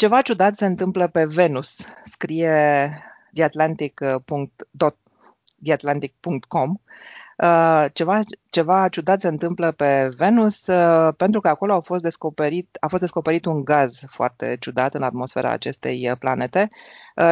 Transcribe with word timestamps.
Ceva 0.00 0.22
ciudat 0.22 0.56
se 0.56 0.66
întâmplă 0.66 1.08
pe 1.08 1.24
Venus, 1.24 1.76
scrie 2.04 2.90
theatlantic.com. 5.62 6.74
Uh, 7.42 7.84
ceva, 7.92 8.18
ceva 8.50 8.88
ciudat 8.88 9.20
se 9.20 9.28
întâmplă 9.28 9.72
pe 9.72 10.12
Venus 10.16 10.66
uh, 10.66 11.14
pentru 11.16 11.40
că 11.40 11.48
acolo 11.48 11.72
au 11.72 11.80
fost 11.80 12.02
descoperit, 12.02 12.76
a 12.80 12.88
fost 12.88 13.00
descoperit 13.00 13.44
un 13.44 13.64
gaz 13.64 14.02
foarte 14.06 14.56
ciudat 14.60 14.94
în 14.94 15.02
atmosfera 15.02 15.50
acestei 15.50 16.08
uh, 16.10 16.16
planete 16.18 16.68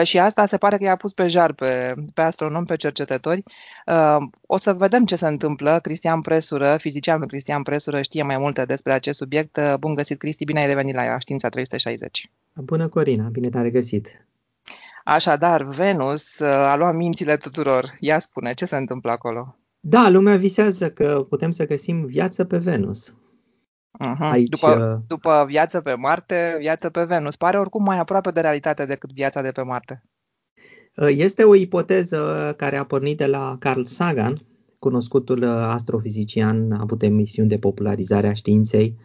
și 0.03 0.19
asta 0.19 0.47
se 0.47 0.57
pare 0.57 0.77
că 0.77 0.85
i-a 0.85 0.97
pus 0.97 1.13
pe 1.13 1.27
jar 1.27 1.53
pe, 1.53 1.95
pe 2.15 2.21
astronomi, 2.21 2.67
pe 2.67 2.77
cercetători. 2.77 3.43
O 4.47 4.57
să 4.57 4.73
vedem 4.73 5.05
ce 5.05 5.17
se 5.17 5.27
întâmplă. 5.27 5.79
Cristian 5.83 6.21
Presură, 6.21 6.77
fizicianul 6.77 7.27
Cristian 7.27 7.63
Presură 7.63 8.03
știe 8.03 8.23
mai 8.23 8.39
multe 8.39 8.65
despre 8.65 8.93
acest 8.93 9.19
subiect. 9.19 9.59
Bun 9.81 9.95
găsit, 9.95 10.19
Cristi, 10.19 10.45
bine 10.45 10.61
ai 10.61 10.67
revenit 10.67 10.95
la 10.95 11.19
Știința 11.19 11.49
360. 11.49 12.31
Bună, 12.55 12.89
Corina, 12.89 13.29
bine 13.29 13.49
te-am 13.49 13.63
regăsit. 13.63 14.27
Așadar, 15.05 15.63
Venus 15.63 16.41
a 16.41 16.77
luat 16.77 16.95
mințile 16.95 17.37
tuturor. 17.37 17.97
Ia 18.01 18.19
spune, 18.19 18.55
ce 18.55 18.65
se 18.65 18.77
întâmplă 18.77 19.11
acolo? 19.11 19.57
Da, 19.81 20.09
lumea 20.09 20.37
visează 20.37 20.91
că 20.91 21.27
putem 21.29 21.51
să 21.51 21.67
găsim 21.67 22.05
viață 22.05 22.45
pe 22.45 22.59
Venus. 22.59 23.17
Uh-huh. 24.05 24.19
Aici, 24.19 24.49
după, 24.49 24.95
uh, 24.95 25.05
după 25.07 25.45
viață 25.49 25.81
pe 25.81 25.95
Marte, 25.95 26.57
viață 26.61 26.91
pe 26.91 27.05
Venus. 27.05 27.37
Pare 27.37 27.59
oricum 27.59 27.83
mai 27.83 27.99
aproape 27.99 28.31
de 28.31 28.41
realitate 28.41 28.87
decât 28.87 29.13
viața 29.13 29.43
de 29.43 29.51
pe 29.51 29.63
Marte. 29.63 30.03
Uh, 30.97 31.09
este 31.11 31.45
o 31.45 31.55
ipoteză 31.55 32.55
care 32.57 32.77
a 32.77 32.85
pornit 32.85 33.17
de 33.17 33.27
la 33.27 33.57
Carl 33.59 33.83
Sagan, 33.83 34.47
cunoscutul 34.79 35.43
uh, 35.43 35.49
astrofizician, 35.49 36.73
a 36.73 36.81
avut 36.81 37.03
emisiuni 37.03 37.49
de 37.49 37.59
popularizare 37.59 38.29
a 38.29 38.33
științei, 38.33 38.97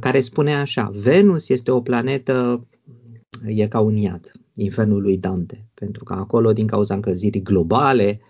care 0.00 0.20
spune 0.20 0.54
așa, 0.54 0.90
Venus 0.94 1.48
este 1.48 1.70
o 1.70 1.80
planetă, 1.80 2.66
e 3.46 3.68
ca 3.68 3.80
un 3.80 3.96
iad, 3.96 4.32
infernul 4.54 5.02
lui 5.02 5.18
Dante, 5.18 5.68
pentru 5.74 6.04
că 6.04 6.12
acolo, 6.12 6.52
din 6.52 6.66
cauza 6.66 6.94
încălzirii 6.94 7.42
globale, 7.42 8.20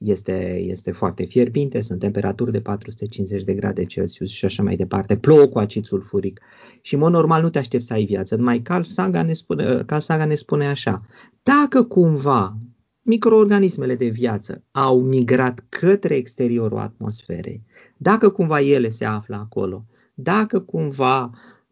este, 0.00 0.58
este 0.58 0.92
foarte 0.92 1.24
fierbinte, 1.24 1.80
sunt 1.80 1.98
temperaturi 1.98 2.52
de 2.52 2.60
450 2.60 3.42
de 3.42 3.54
grade 3.54 3.84
Celsius 3.84 4.30
și 4.30 4.44
așa 4.44 4.62
mai 4.62 4.76
departe, 4.76 5.16
plouă 5.16 5.46
cu 5.46 5.58
acid 5.58 5.84
sulfuric 5.84 6.40
și, 6.80 6.94
în 6.94 7.00
mod 7.00 7.12
normal, 7.12 7.42
nu 7.42 7.50
te 7.50 7.58
aștepți 7.58 7.86
să 7.86 7.92
ai 7.92 8.04
viață. 8.04 8.36
Numai 8.36 8.60
Carl 8.60 8.82
Sagan 8.82 9.26
ne 9.26 9.32
spune, 9.32 9.82
Carl 9.86 10.00
Sagan 10.00 10.28
ne 10.28 10.34
spune 10.34 10.66
așa, 10.66 11.02
dacă 11.42 11.82
cumva 11.82 12.56
microorganismele 13.02 13.94
de 13.94 14.08
viață 14.08 14.64
au 14.70 15.02
migrat 15.02 15.64
către 15.68 16.16
exteriorul 16.16 16.78
atmosferei, 16.78 17.64
dacă 17.96 18.28
cumva 18.28 18.60
ele 18.60 18.90
se 18.90 19.04
află 19.04 19.36
acolo, 19.36 19.86
dacă 20.14 20.60
cumva 20.60 21.30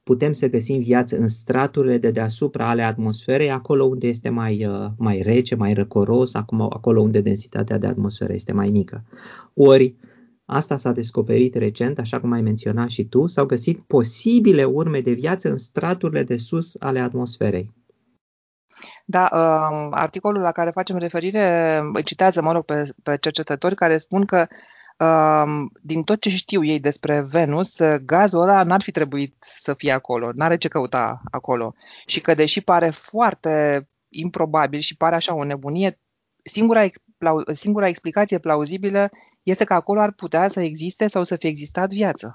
putem 0.08 0.32
să 0.32 0.48
găsim 0.48 0.82
viață 0.82 1.16
în 1.16 1.28
straturile 1.28 1.98
de 1.98 2.10
deasupra 2.10 2.68
ale 2.68 2.82
atmosferei, 2.82 3.50
acolo 3.50 3.84
unde 3.84 4.06
este 4.06 4.28
mai, 4.28 4.66
uh, 4.66 4.86
mai 4.96 5.22
rece, 5.22 5.54
mai 5.54 5.72
răcoros, 5.72 6.34
acum, 6.34 6.60
acolo 6.60 7.00
unde 7.00 7.20
densitatea 7.20 7.78
de 7.78 7.86
atmosferă 7.86 8.32
este 8.32 8.52
mai 8.52 8.68
mică. 8.68 9.02
Ori 9.54 9.94
asta 10.44 10.76
s-a 10.76 10.92
descoperit 10.92 11.54
recent, 11.54 11.98
așa 11.98 12.20
cum 12.20 12.32
ai 12.32 12.40
menționat 12.40 12.88
și 12.88 13.04
tu, 13.04 13.26
s-au 13.26 13.46
găsit 13.46 13.82
posibile 13.82 14.64
urme 14.64 15.00
de 15.00 15.12
viață 15.12 15.50
în 15.50 15.58
straturile 15.58 16.22
de 16.22 16.36
sus 16.36 16.76
ale 16.78 17.00
atmosferei. 17.00 17.72
Da, 19.04 19.28
uh, 19.32 19.88
articolul 19.90 20.40
la 20.40 20.52
care 20.52 20.70
facem 20.70 20.96
referire 20.96 21.78
îi 21.92 22.02
citează, 22.02 22.42
mă 22.42 22.52
rog, 22.52 22.64
pe, 22.64 22.82
pe 23.02 23.16
cercetători 23.20 23.74
care 23.74 23.96
spun 23.96 24.24
că 24.24 24.46
din 25.82 26.02
tot 26.02 26.20
ce 26.20 26.28
știu 26.28 26.64
ei 26.64 26.80
despre 26.80 27.24
Venus, 27.30 27.78
gazul 28.04 28.40
ăla 28.40 28.62
n-ar 28.62 28.82
fi 28.82 28.90
trebuit 28.90 29.34
să 29.38 29.74
fie 29.74 29.92
acolo, 29.92 30.30
n-are 30.34 30.56
ce 30.56 30.68
căuta 30.68 31.20
acolo. 31.30 31.74
Și 32.06 32.20
că 32.20 32.34
deși 32.34 32.60
pare 32.60 32.90
foarte 32.90 33.86
improbabil 34.08 34.78
și 34.78 34.96
pare 34.96 35.14
așa 35.14 35.34
o 35.34 35.44
nebunie, 35.44 36.00
singura, 36.42 36.86
singura 37.52 37.88
explicație 37.88 38.38
plauzibilă 38.38 39.10
este 39.42 39.64
că 39.64 39.74
acolo 39.74 40.00
ar 40.00 40.12
putea 40.12 40.48
să 40.48 40.60
existe 40.60 41.06
sau 41.06 41.24
să 41.24 41.36
fie 41.36 41.48
existat 41.48 41.92
viață. 41.92 42.34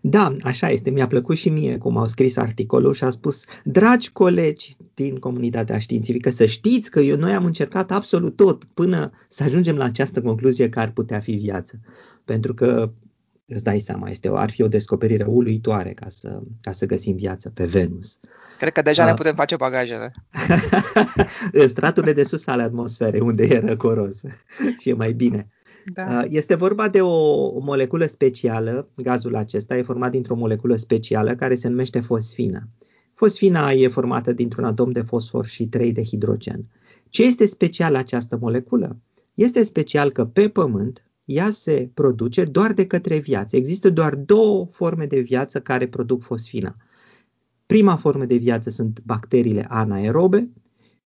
Da, 0.00 0.36
așa 0.42 0.70
este. 0.70 0.90
Mi-a 0.90 1.06
plăcut 1.06 1.36
și 1.36 1.48
mie 1.48 1.78
cum 1.78 1.96
au 1.96 2.06
scris 2.06 2.36
articolul 2.36 2.92
și 2.94 3.04
a 3.04 3.10
spus, 3.10 3.44
dragi 3.64 4.12
colegi 4.12 4.76
din 4.94 5.18
comunitatea 5.18 5.78
științifică, 5.78 6.30
să 6.30 6.46
știți 6.46 6.90
că 6.90 7.00
eu, 7.00 7.16
noi 7.16 7.32
am 7.32 7.44
încercat 7.44 7.90
absolut 7.90 8.36
tot 8.36 8.64
până 8.64 9.10
să 9.28 9.42
ajungem 9.42 9.76
la 9.76 9.84
această 9.84 10.22
concluzie 10.22 10.68
că 10.68 10.80
ar 10.80 10.90
putea 10.90 11.20
fi 11.20 11.32
viață. 11.32 11.80
Pentru 12.24 12.54
că 12.54 12.92
îți 13.46 13.64
dai 13.64 13.80
seama, 13.80 14.08
este, 14.08 14.30
ar 14.34 14.50
fi 14.50 14.62
o 14.62 14.68
descoperire 14.68 15.24
uluitoare 15.24 15.92
ca 15.92 16.06
să, 16.08 16.40
ca 16.60 16.72
să 16.72 16.86
găsim 16.86 17.16
viață 17.16 17.50
pe 17.50 17.64
Venus. 17.64 18.18
Cred 18.58 18.72
că 18.72 18.82
deja 18.82 19.02
uh, 19.02 19.08
ne 19.08 19.14
putem 19.14 19.34
face 19.34 19.56
bagajele. 19.56 20.12
în 21.52 21.68
straturile 21.74 22.12
de 22.12 22.24
sus 22.24 22.46
ale 22.46 22.62
atmosferei, 22.62 23.20
unde 23.20 23.44
e 23.44 23.58
răcoros 23.58 24.20
și 24.80 24.88
e 24.88 24.92
mai 24.92 25.12
bine. 25.12 25.48
Da. 25.84 26.18
Uh, 26.18 26.24
este 26.28 26.54
vorba 26.54 26.88
de 26.88 27.00
o 27.00 27.58
moleculă 27.60 28.06
specială, 28.06 28.88
gazul 28.96 29.36
acesta 29.36 29.76
e 29.76 29.82
format 29.82 30.10
dintr-o 30.10 30.36
moleculă 30.36 30.76
specială 30.76 31.34
care 31.34 31.54
se 31.54 31.68
numește 31.68 32.00
fosfină. 32.00 32.68
Fosfina 33.14 33.72
e 33.72 33.88
formată 33.88 34.32
dintr-un 34.32 34.64
atom 34.64 34.92
de 34.92 35.00
fosfor 35.00 35.46
și 35.46 35.66
3 35.66 35.92
de 35.92 36.02
hidrogen. 36.02 36.64
Ce 37.08 37.24
este 37.24 37.46
special 37.46 37.94
această 37.94 38.38
moleculă? 38.40 38.96
Este 39.34 39.62
special 39.62 40.10
că 40.10 40.24
pe 40.24 40.48
Pământ 40.48 41.02
ea 41.24 41.50
se 41.50 41.90
produce 41.94 42.44
doar 42.44 42.72
de 42.72 42.86
către 42.86 43.18
viață. 43.18 43.56
Există 43.56 43.90
doar 43.90 44.14
două 44.14 44.66
forme 44.66 45.06
de 45.06 45.20
viață 45.20 45.60
care 45.60 45.88
produc 45.88 46.22
fosfina. 46.22 46.76
Prima 47.66 47.96
formă 47.96 48.24
de 48.24 48.36
viață 48.36 48.70
sunt 48.70 49.00
bacteriile 49.04 49.66
anaerobe 49.68 50.50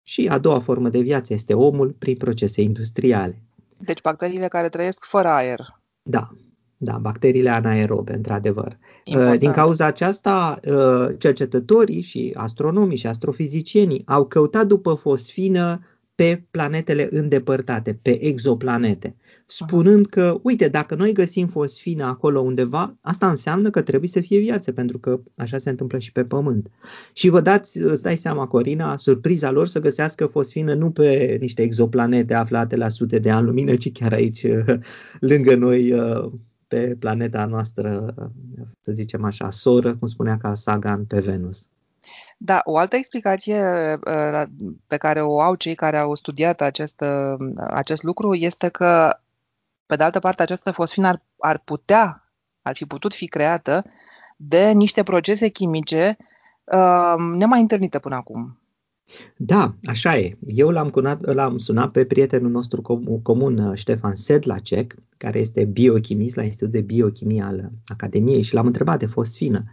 și 0.04 0.28
a 0.28 0.38
doua 0.38 0.60
formă 0.60 0.90
de 0.90 1.02
viață 1.02 1.34
este 1.34 1.54
omul 1.54 1.96
prin 2.00 2.16
procese 2.16 2.62
industriale. 2.62 3.44
Deci 3.80 4.02
bacteriile 4.02 4.48
care 4.48 4.70
trăiesc 4.70 5.04
fără 5.04 5.28
aer. 5.28 5.66
Da, 6.02 6.30
da, 6.78 6.98
bacteriile 6.98 7.50
anaerobe, 7.50 8.14
într-adevăr. 8.14 8.78
Important. 9.04 9.40
Din 9.40 9.52
cauza 9.52 9.86
aceasta, 9.86 10.60
uh, 10.66 11.08
cercetătorii 11.18 12.02
și 12.02 12.34
astronomii 12.38 12.98
și 12.98 13.08
astrofizicienii 13.08 14.04
au 14.06 14.26
căutat 14.26 14.68
după 14.68 14.94
fosfină 14.94 15.80
pe 16.20 16.44
planetele 16.52 17.08
îndepărtate, 17.12 18.00
pe 18.02 18.24
exoplanete 18.24 19.16
spunând 19.46 20.06
că, 20.06 20.40
uite, 20.44 20.68
dacă 20.68 20.96
noi 20.96 21.14
găsim 21.14 21.48
fosfină 21.48 22.04
acolo 22.04 22.40
undeva, 22.40 22.98
asta 23.02 23.30
înseamnă 23.30 23.70
că 23.70 23.82
trebuie 23.82 24.10
să 24.10 24.20
fie 24.20 24.40
viață, 24.40 24.72
pentru 24.72 25.00
că 25.00 25.22
așa 25.36 25.58
se 25.58 25.70
întâmplă 25.70 26.00
și 26.00 26.12
pe 26.12 26.24
Pământ. 26.24 26.70
Și 27.14 27.30
vă 27.30 27.42
dați, 27.42 27.78
îți 27.78 28.04
dai 28.04 28.18
seama, 28.18 28.48
Corina, 28.48 28.98
surpriza 28.98 29.52
lor 29.52 29.68
să 29.68 29.80
găsească 29.80 30.26
fosfină 30.26 30.74
nu 30.74 30.92
pe 30.92 31.38
niște 31.40 31.62
exoplanete 31.62 32.34
aflate 32.34 32.76
la 32.76 32.90
sute 32.90 33.20
de 33.20 33.30
ani 33.30 33.46
lumină, 33.46 33.76
ci 33.76 33.92
chiar 33.92 34.14
aici, 34.14 34.46
lângă 35.20 35.56
noi, 35.56 35.94
pe 36.68 36.96
planeta 37.00 37.46
noastră, 37.46 38.14
să 38.82 38.92
zicem 38.92 39.24
așa, 39.24 39.50
soră, 39.50 39.96
cum 39.96 40.08
spunea 40.08 40.38
ca 40.38 40.54
Sagan, 40.54 41.06
pe 41.06 41.20
Venus. 41.20 41.70
Da, 42.42 42.62
o 42.64 42.78
altă 42.78 42.96
explicație 42.96 43.64
pe 44.88 44.98
care 44.98 45.22
o 45.22 45.42
au 45.42 45.56
cei 45.56 45.76
care 45.76 45.98
au 45.98 46.16
studiat 46.16 46.62
acest, 46.62 47.04
acest 47.70 48.04
lucru 48.04 48.34
este 48.34 48.70
că 48.70 49.20
pe 49.86 49.96
de 49.96 50.04
altă 50.04 50.20
parte, 50.20 50.42
această 50.42 50.72
fosfină 50.72 51.08
ar, 51.08 51.22
ar 51.38 51.62
putea, 51.66 52.32
ar 52.62 52.76
fi 52.76 52.86
putut 52.86 53.14
fi 53.14 53.28
creată 53.28 53.86
de 54.36 54.72
niște 54.72 55.04
procese 55.04 55.48
chimice 55.48 56.18
uh, 56.64 57.16
nemai 57.38 57.62
întâlnite 57.62 58.00
până 58.00 58.16
acum. 58.16 58.60
Da, 59.38 59.76
așa 59.84 60.18
e. 60.18 60.38
Eu 60.48 60.70
l-am, 60.70 60.90
cunat, 60.90 61.34
l-am 61.34 61.58
sunat 61.58 61.92
pe 61.92 62.06
prietenul 62.06 62.52
nostru 62.52 62.82
comun, 63.24 63.58
uh, 63.58 63.78
Ștefan 63.78 64.16
Sedlacek, 64.16 64.96
care 65.18 65.40
este 65.40 65.66
biochimist 65.66 66.36
la 66.36 66.44
Institutul 66.44 66.80
de 66.80 66.86
Biochimie 66.86 67.44
al 67.44 67.72
Academiei 67.88 68.42
și 68.42 68.54
l-am 68.54 68.66
întrebat 68.66 69.00
de 69.00 69.06
fosfină. 69.06 69.64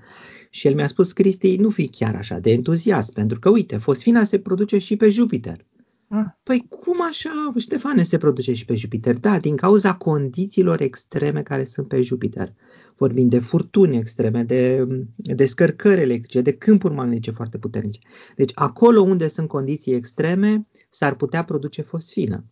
Și 0.57 0.67
el 0.67 0.75
mi-a 0.75 0.87
spus, 0.87 1.13
Cristi, 1.13 1.57
nu 1.57 1.71
fi 1.71 1.89
chiar 1.89 2.15
așa 2.15 2.39
de 2.39 2.51
entuziast, 2.51 3.13
pentru 3.13 3.39
că, 3.39 3.49
uite, 3.49 3.77
fosfina 3.77 4.25
se 4.25 4.39
produce 4.39 4.79
și 4.79 4.97
pe 4.97 5.09
Jupiter. 5.09 5.67
Ah. 6.09 6.25
Păi 6.43 6.67
cum 6.69 7.03
așa, 7.03 7.53
Ștefane, 7.57 8.03
se 8.03 8.19
produce 8.19 8.53
și 8.53 8.65
pe 8.65 8.75
Jupiter? 8.75 9.19
Da, 9.19 9.39
din 9.39 9.57
cauza 9.57 9.95
condițiilor 9.95 10.81
extreme 10.81 11.43
care 11.43 11.65
sunt 11.65 11.89
pe 11.89 12.01
Jupiter. 12.01 12.53
Vorbim 12.97 13.29
de 13.29 13.39
furtuni 13.39 13.97
extreme, 13.97 14.43
de 14.43 14.87
descărcări 15.17 16.01
electrice, 16.01 16.41
de 16.41 16.53
câmpuri 16.53 16.95
magnetice 16.95 17.31
foarte 17.31 17.59
puternice. 17.59 18.01
Deci 18.37 18.53
acolo 18.55 19.01
unde 19.01 19.29
sunt 19.29 19.49
condiții 19.49 19.95
extreme, 19.95 20.67
s-ar 20.89 21.15
putea 21.15 21.45
produce 21.45 21.83
fosfină. 21.83 22.45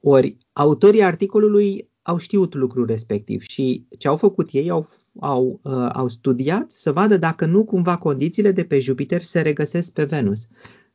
Ori 0.00 0.36
autorii 0.52 1.02
articolului 1.02 1.90
au 2.06 2.18
știut 2.18 2.54
lucrul 2.54 2.86
respectiv 2.86 3.42
și 3.42 3.86
ce 3.98 4.08
au 4.08 4.16
făcut 4.16 4.48
ei, 4.52 4.70
au, 4.70 4.86
au, 5.20 5.60
uh, 5.62 5.88
au 5.92 6.08
studiat 6.08 6.70
să 6.70 6.92
vadă 6.92 7.16
dacă 7.16 7.46
nu 7.46 7.64
cumva 7.64 7.96
condițiile 7.96 8.52
de 8.52 8.64
pe 8.64 8.78
Jupiter 8.78 9.22
se 9.22 9.40
regăsesc 9.40 9.92
pe 9.92 10.04
Venus 10.04 10.48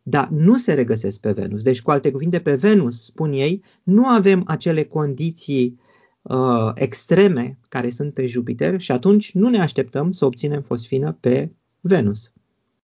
dar 0.03 0.27
nu 0.29 0.57
se 0.57 0.73
regăsesc 0.73 1.19
pe 1.19 1.31
Venus. 1.31 1.63
Deci, 1.63 1.81
cu 1.81 1.91
alte 1.91 2.11
cuvinte, 2.11 2.39
pe 2.39 2.55
Venus, 2.55 3.03
spun 3.03 3.31
ei, 3.31 3.63
nu 3.83 4.07
avem 4.07 4.43
acele 4.47 4.83
condiții 4.83 5.79
uh, 6.21 6.71
extreme 6.73 7.57
care 7.69 7.89
sunt 7.89 8.13
pe 8.13 8.25
Jupiter 8.25 8.79
și 8.79 8.91
atunci 8.91 9.33
nu 9.33 9.49
ne 9.49 9.61
așteptăm 9.61 10.11
să 10.11 10.25
obținem 10.25 10.61
fosfină 10.61 11.17
pe 11.19 11.51
Venus. 11.79 12.31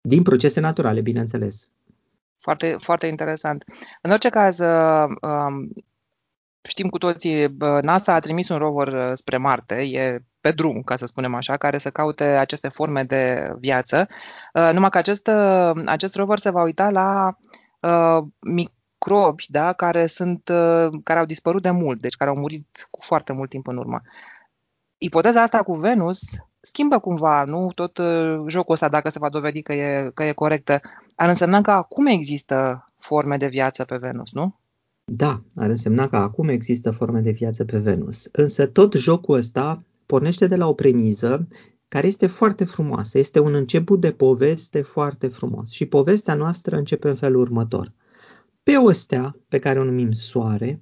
Din 0.02 0.24
procese 0.24 0.60
naturale, 0.60 1.02
bineînțeles. 1.02 1.70
Foarte, 2.38 2.76
foarte 2.80 3.08
interesant. 3.08 3.64
În 4.02 4.12
orice 4.12 4.30
caz, 4.30 4.60
um, 4.60 5.70
știm 6.62 6.90
cu 6.90 6.98
toții, 6.98 7.56
NASA 7.82 8.14
a 8.14 8.20
trimis 8.20 8.50
un 8.50 8.58
rover 8.58 8.88
uh, 8.88 9.12
spre 9.14 9.38
Marte, 9.38 9.76
e 9.82 10.24
pe 10.42 10.52
drum, 10.52 10.82
ca 10.82 10.96
să 10.96 11.06
spunem 11.06 11.36
așa, 11.36 11.58
care 11.58 11.78
să 11.78 11.90
caute 11.90 12.24
aceste 12.24 12.68
forme 12.68 13.04
de 13.04 13.54
viață. 13.60 14.08
Uh, 14.54 14.70
numai 14.74 14.90
că 14.90 14.98
acest, 14.98 15.28
uh, 15.28 15.82
acest 15.86 16.16
rover 16.16 16.40
se 16.40 16.50
va 16.50 16.64
uita 16.64 16.90
la 16.90 17.38
uh, 17.80 18.24
microbi 18.40 19.46
da, 19.48 19.74
care, 19.74 20.06
sunt, 20.06 20.50
uh, 20.50 20.90
care 21.04 21.20
au 21.20 21.26
dispărut 21.26 21.62
de 21.62 21.72
mult, 21.72 22.02
deci 22.02 22.16
care 22.16 22.30
au 22.30 22.36
murit 22.36 22.88
cu 22.90 23.00
foarte 23.04 23.34
mult 23.34 23.50
timp 23.50 23.68
în 23.68 23.78
urmă. 23.78 24.02
Ipoteza 24.98 25.42
asta 25.42 25.64
cu 25.64 25.74
Venus 25.74 26.20
schimbă 26.62 27.00
cumva, 27.00 27.44
nu? 27.44 27.70
Tot 27.76 27.98
uh, 27.98 28.44
jocul 28.48 28.74
ăsta, 28.74 28.90
dacă 28.90 29.10
se 29.10 29.20
va 29.20 29.30
dovedi 29.30 29.62
că 29.62 29.74
e, 29.74 30.12
că 30.14 30.24
e 30.24 30.32
corectă, 30.32 30.80
ar 31.16 31.30
însemna 31.30 31.62
că 31.62 31.72
acum 31.72 32.06
există 32.06 32.86
forme 32.98 33.38
de 33.38 33.48
viață 33.48 33.86
pe 33.86 33.98
Venus, 33.98 34.32
nu? 34.34 34.60
Da, 35.14 35.44
ar 35.56 35.70
însemna 35.70 36.08
că 36.08 36.16
acum 36.16 36.48
există 36.48 36.92
forme 36.92 37.20
de 37.20 37.32
viață 37.32 37.66
pe 37.66 37.78
Venus. 37.78 38.30
Însă 38.32 38.66
tot 38.66 38.94
jocul 38.94 39.38
ăsta 39.38 39.84
pornește 40.06 40.48
de 40.48 40.56
la 40.56 40.68
o 40.68 40.74
premiză 40.74 41.48
care 41.88 42.08
este 42.08 42.28
foarte 42.28 42.64
frumoasă. 42.64 43.18
Este 43.18 43.40
un 43.40 43.54
început 43.54 44.02
de 44.02 44.12
poveste 44.12 44.82
foarte 44.82 45.28
frumos. 45.28 45.72
Și 45.72 45.86
povestea 45.86 46.34
noastră 46.34 46.76
începe 46.76 47.10
în 47.10 47.16
felul 47.16 47.42
următor. 47.42 47.94
Pe 48.64 48.76
o 48.76 48.92
stea 48.92 49.36
pe 49.48 49.60
care 49.60 49.80
o 49.80 49.84
numim 49.84 50.12
Soare, 50.12 50.82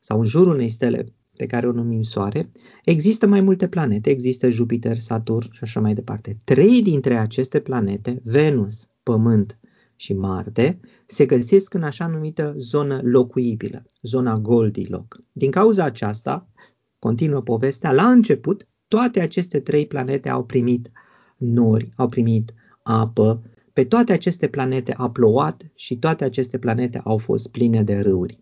sau 0.00 0.20
în 0.20 0.26
jurul 0.26 0.52
unei 0.52 0.68
stele 0.68 1.04
pe 1.36 1.46
care 1.46 1.68
o 1.68 1.72
numim 1.72 2.02
Soare, 2.02 2.50
există 2.84 3.26
mai 3.26 3.40
multe 3.40 3.68
planete. 3.68 4.10
Există 4.10 4.50
Jupiter, 4.50 4.98
Saturn 4.98 5.48
și 5.52 5.62
așa 5.62 5.80
mai 5.80 5.94
departe. 5.94 6.40
Trei 6.44 6.82
dintre 6.82 7.16
aceste 7.16 7.60
planete, 7.60 8.20
Venus, 8.24 8.88
Pământ 9.02 9.58
și 10.02 10.12
Marte, 10.12 10.80
se 11.06 11.26
găsesc 11.26 11.74
în 11.74 11.82
așa 11.82 12.06
numită 12.06 12.54
zonă 12.56 13.00
locuibilă, 13.02 13.86
zona 14.00 14.38
Goldilocks. 14.38 15.18
Din 15.32 15.50
cauza 15.50 15.84
aceasta, 15.84 16.48
continuă 16.98 17.40
povestea, 17.42 17.92
la 17.92 18.10
început 18.10 18.68
toate 18.88 19.20
aceste 19.20 19.60
trei 19.60 19.86
planete 19.86 20.28
au 20.28 20.44
primit 20.44 20.90
nori, 21.36 21.92
au 21.96 22.08
primit 22.08 22.54
apă, 22.82 23.42
pe 23.72 23.84
toate 23.84 24.12
aceste 24.12 24.48
planete 24.48 24.94
a 24.96 25.10
plouat 25.10 25.70
și 25.74 25.98
toate 25.98 26.24
aceste 26.24 26.58
planete 26.58 27.00
au 27.04 27.18
fost 27.18 27.48
pline 27.48 27.82
de 27.82 28.00
râuri 28.00 28.40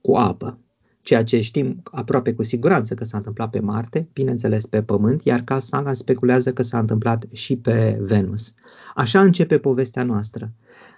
cu 0.00 0.16
apă. 0.16 0.58
Ceea 1.04 1.24
ce 1.24 1.40
știm 1.40 1.82
aproape 1.84 2.34
cu 2.34 2.42
siguranță 2.42 2.94
că 2.94 3.04
s-a 3.04 3.16
întâmplat 3.16 3.50
pe 3.50 3.60
Marte, 3.60 4.08
bineînțeles 4.12 4.66
pe 4.66 4.82
Pământ, 4.82 5.22
iar 5.24 5.40
Carl 5.40 5.60
Sagan 5.60 5.94
speculează 5.94 6.52
că 6.52 6.62
s-a 6.62 6.78
întâmplat 6.78 7.24
și 7.32 7.56
pe 7.56 7.98
Venus. 8.00 8.54
Așa 8.94 9.20
începe 9.20 9.58
povestea 9.58 10.02
noastră. 10.02 10.52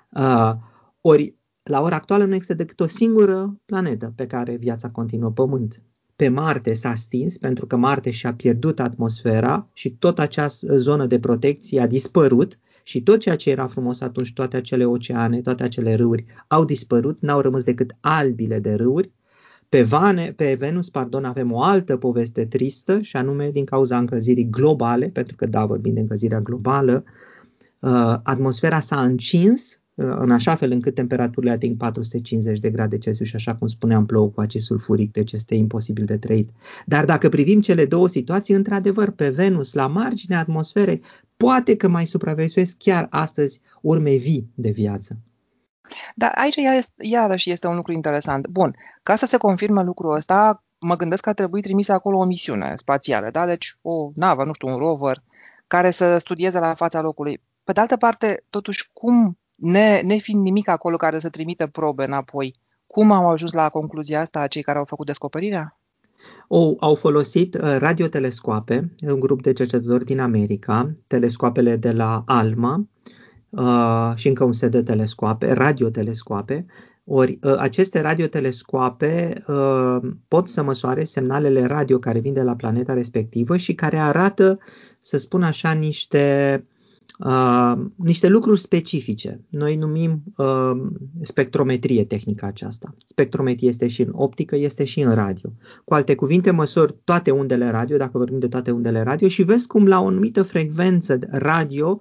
Uh, 0.09 0.53
ori, 1.01 1.35
la 1.63 1.81
ora 1.81 1.97
actuală 1.97 2.25
nu 2.25 2.35
există 2.35 2.55
decât 2.55 2.81
o 2.81 2.87
singură 2.87 3.61
planetă 3.65 4.13
pe 4.17 4.27
care 4.27 4.57
viața 4.57 4.91
continuă, 4.91 5.31
Pământ. 5.31 5.83
Pe 6.17 6.29
Marte 6.29 6.75
s-a 6.75 6.95
stins 6.95 7.39
pentru 7.39 7.67
că 7.67 7.77
Marte 7.77 8.11
și-a 8.11 8.35
pierdut 8.35 8.81
atmosfera 8.81 9.69
și 9.73 9.91
tot 9.91 10.19
această 10.19 10.79
zonă 10.79 11.07
de 11.07 11.19
protecție 11.19 11.81
a 11.81 11.87
dispărut 11.87 12.59
și 12.83 13.03
tot 13.03 13.21
ceea 13.21 13.37
ce 13.37 13.51
era 13.51 13.67
frumos 13.67 14.01
atunci, 14.01 14.33
toate 14.33 14.57
acele 14.57 14.85
oceane, 14.85 15.41
toate 15.41 15.63
acele 15.63 15.95
râuri 15.95 16.25
au 16.47 16.65
dispărut, 16.65 17.21
n-au 17.21 17.41
rămas 17.41 17.63
decât 17.63 17.97
albile 18.01 18.61
de 18.61 18.75
râuri. 18.75 19.13
Pe, 19.69 19.83
Vane, 19.83 20.33
pe 20.37 20.55
Venus 20.55 20.91
pardon, 20.91 21.25
avem 21.25 21.53
o 21.53 21.63
altă 21.63 21.97
poveste 21.97 22.45
tristă 22.45 23.01
și 23.01 23.17
anume 23.17 23.51
din 23.51 23.65
cauza 23.65 23.99
încălzirii 23.99 24.51
globale, 24.51 25.09
pentru 25.09 25.37
că 25.37 25.47
da, 25.47 25.67
vorbim 25.67 25.95
de 25.95 26.01
încălzirea 26.01 26.41
globală, 26.41 27.05
uh, 27.79 28.15
atmosfera 28.23 28.81
s-a 28.81 29.03
încins 29.03 29.81
în 29.99 30.31
așa 30.31 30.55
fel 30.55 30.71
încât 30.71 30.95
temperaturile 30.95 31.51
ating 31.53 31.77
450 31.77 32.59
de 32.59 32.71
grade 32.71 32.99
Celsius 32.99 33.29
și 33.29 33.37
așa 33.37 33.55
cum 33.55 33.67
spuneam 33.67 34.07
plouă 34.07 34.29
cu 34.29 34.41
acid 34.41 34.61
sulfuric, 34.61 35.13
deci 35.13 35.33
este 35.33 35.55
imposibil 35.55 36.05
de 36.05 36.17
trăit. 36.17 36.51
Dar 36.87 37.05
dacă 37.05 37.29
privim 37.29 37.61
cele 37.61 37.85
două 37.85 38.09
situații, 38.09 38.55
într-adevăr, 38.55 39.11
pe 39.11 39.29
Venus, 39.29 39.73
la 39.73 39.87
marginea 39.87 40.39
atmosferei, 40.39 41.03
poate 41.37 41.77
că 41.77 41.89
mai 41.89 42.07
supraviețuiesc 42.07 42.77
chiar 42.79 43.07
astăzi 43.11 43.61
urme 43.81 44.17
vii 44.17 44.51
de 44.55 44.71
viață. 44.71 45.19
Dar 46.15 46.33
aici 46.35 46.57
iarăși 46.97 47.51
este 47.51 47.67
un 47.67 47.77
lucru 47.77 47.93
interesant. 47.93 48.47
Bun, 48.47 48.77
ca 49.03 49.15
să 49.15 49.27
se 49.27 49.37
confirme 49.37 49.83
lucrul 49.83 50.15
ăsta, 50.15 50.65
mă 50.79 50.97
gândesc 50.97 51.23
că 51.23 51.29
ar 51.29 51.35
trebui 51.35 51.63
trimisă 51.63 51.93
acolo 51.93 52.19
o 52.19 52.25
misiune 52.25 52.73
spațială, 52.77 53.29
da? 53.31 53.47
Deci 53.47 53.77
o 53.83 54.11
navă, 54.15 54.45
nu 54.45 54.53
știu, 54.53 54.69
un 54.69 54.79
rover, 54.79 55.23
care 55.67 55.91
să 55.91 56.19
studieze 56.19 56.59
la 56.59 56.75
fața 56.75 57.01
locului. 57.01 57.43
Pe 57.65 57.73
de 57.73 57.81
altă 57.81 57.97
parte, 57.97 58.45
totuși, 58.51 58.91
cum 58.93 59.39
ne, 59.57 60.01
nefiind 60.05 60.43
nimic 60.43 60.69
acolo 60.69 60.97
care 60.97 61.19
să 61.19 61.29
trimită 61.29 61.67
probe 61.67 62.05
înapoi, 62.05 62.55
cum 62.87 63.13
au 63.13 63.31
ajuns 63.31 63.53
la 63.53 63.69
concluzia 63.69 64.21
asta 64.21 64.47
cei 64.47 64.63
care 64.63 64.79
au 64.79 64.85
făcut 64.85 65.07
descoperirea? 65.07 65.79
O, 66.49 66.75
au 66.81 66.95
folosit 66.95 67.55
uh, 67.55 67.77
radiotelescoape, 67.79 68.95
un 69.01 69.21
grup 69.21 69.43
de 69.43 69.53
cercetători 69.53 70.05
din 70.05 70.21
America, 70.21 70.93
telescoapele 71.07 71.77
de 71.77 71.93
la 71.93 72.23
ALMA 72.27 72.87
uh, 73.57 74.13
și 74.15 74.29
încă 74.29 74.45
un 74.45 74.53
set 74.53 74.71
de 74.71 74.83
telescoape, 74.83 75.53
radiotelescoape. 75.53 76.67
Ori 77.05 77.39
uh, 77.43 77.55
aceste 77.59 78.01
radiotelescoape 78.01 79.43
uh, 79.47 79.97
pot 80.29 80.49
să 80.49 80.63
măsoare 80.63 81.05
semnalele 81.05 81.65
radio 81.65 81.99
care 81.99 82.19
vin 82.19 82.33
de 82.33 82.43
la 82.43 82.57
planeta 82.57 82.95
respectivă 82.95 83.57
și 83.57 83.75
care 83.75 83.97
arată, 83.97 84.59
să 85.01 85.17
spun 85.17 85.43
așa, 85.43 85.73
niște 85.73 86.65
uh, 87.19 87.73
niște 87.95 88.29
lucruri 88.29 88.61
specifice. 88.61 89.41
Noi 89.49 89.77
numim 89.77 90.23
uh, 90.37 90.71
spectrometrie 91.21 92.05
tehnica 92.05 92.47
aceasta. 92.47 92.95
Spectrometrie 93.05 93.69
este 93.69 93.87
și 93.87 94.03
în 94.03 94.11
optică, 94.13 94.57
este 94.57 94.85
și 94.85 95.01
în 95.01 95.15
radio. 95.15 95.53
Cu 95.85 95.95
alte 95.95 96.15
cuvinte, 96.15 96.51
măsori 96.51 96.95
toate 97.05 97.31
undele 97.31 97.71
radio, 97.71 97.97
dacă 97.97 98.19
vorbim 98.19 98.39
de 98.39 98.49
toate 98.49 98.71
undele 98.71 99.03
radio, 99.03 99.29
și 99.29 99.43
vezi 99.43 99.67
cum 99.67 99.87
la 99.87 100.01
o 100.01 100.07
anumită 100.07 100.43
frecvență 100.43 101.19
radio 101.31 101.99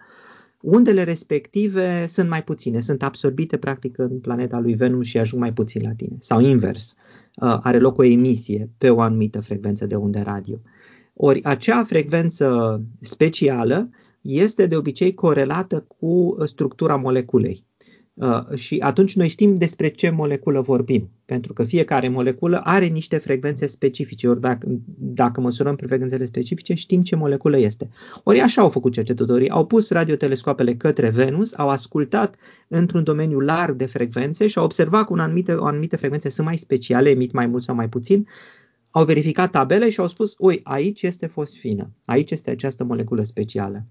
undele 0.66 1.04
respective 1.04 2.06
sunt 2.08 2.30
mai 2.30 2.44
puține, 2.44 2.80
sunt 2.80 3.04
absorbite 3.04 3.58
practic 3.58 3.98
în 3.98 4.20
planeta 4.20 4.60
lui 4.60 4.74
Venus 4.74 5.06
și 5.06 5.18
ajung 5.18 5.42
mai 5.42 5.54
puțin 5.54 5.82
la 5.84 5.94
tine. 5.94 6.16
Sau 6.20 6.40
invers, 6.40 6.96
uh, 7.36 7.58
are 7.62 7.80
loc 7.80 7.98
o 7.98 8.04
emisie 8.04 8.70
pe 8.78 8.90
o 8.90 9.00
anumită 9.00 9.42
frecvență 9.42 9.86
de 9.86 9.96
unde 9.96 10.20
radio. 10.20 10.62
Ori 11.14 11.44
acea 11.44 11.84
frecvență 11.84 12.82
specială 13.02 13.90
este 14.22 14.66
de 14.66 14.76
obicei 14.76 15.14
corelată 15.14 15.86
cu 15.98 16.36
structura 16.46 16.96
moleculei. 16.96 17.66
Uh, 18.16 18.54
și 18.54 18.78
atunci 18.80 19.16
noi 19.16 19.28
știm 19.28 19.58
despre 19.58 19.88
ce 19.88 20.10
moleculă 20.10 20.62
vorbim, 20.62 21.10
pentru 21.26 21.54
că 21.54 21.64
fiecare 21.64 22.08
moleculă 22.08 22.62
are 22.64 22.86
niște 22.86 23.18
frecvențe 23.18 23.68
specifice, 23.68 24.28
ori 24.28 24.42
dacă, 24.42 24.68
dacă 24.98 25.42
măsurăm 25.42 25.76
pe 25.76 25.86
frecvențele 25.86 26.26
specifice, 26.26 26.74
știm 26.74 27.02
ce 27.02 27.16
moleculă 27.16 27.58
este. 27.58 27.90
Ori 28.24 28.40
așa 28.40 28.62
au 28.62 28.70
făcut 28.70 28.94
cercetătorii, 28.94 29.50
au 29.50 29.66
pus 29.66 29.90
radiotelescoapele 29.90 30.76
către 30.76 31.10
Venus, 31.10 31.54
au 31.58 31.70
ascultat 31.70 32.36
într-un 32.68 33.04
domeniu 33.04 33.40
larg 33.40 33.76
de 33.76 33.86
frecvențe 33.86 34.48
și 34.48 34.58
au 34.58 34.64
observat 34.64 35.06
că 35.06 35.14
un 35.14 35.20
anumite, 35.20 35.54
o 35.54 35.66
anumite 35.66 35.96
frecvențe 35.96 36.30
sunt 36.30 36.48
mai 36.48 36.58
speciale, 36.58 37.10
emit 37.10 37.32
mai 37.32 37.48
mult 37.48 37.64
sau 37.64 37.76
mai 37.76 37.90
puțin, 37.90 38.28
au 38.90 39.06
verificat 39.06 39.52
tabele 39.52 39.90
și 39.90 40.00
au 40.00 40.08
spus, 40.08 40.36
ui, 40.38 40.60
aici 40.64 41.02
este 41.02 41.26
fosfină, 41.26 41.92
aici 42.06 42.32
este 42.32 42.50
această 42.50 42.84
moleculă 42.84 43.24
specială. 43.24 43.86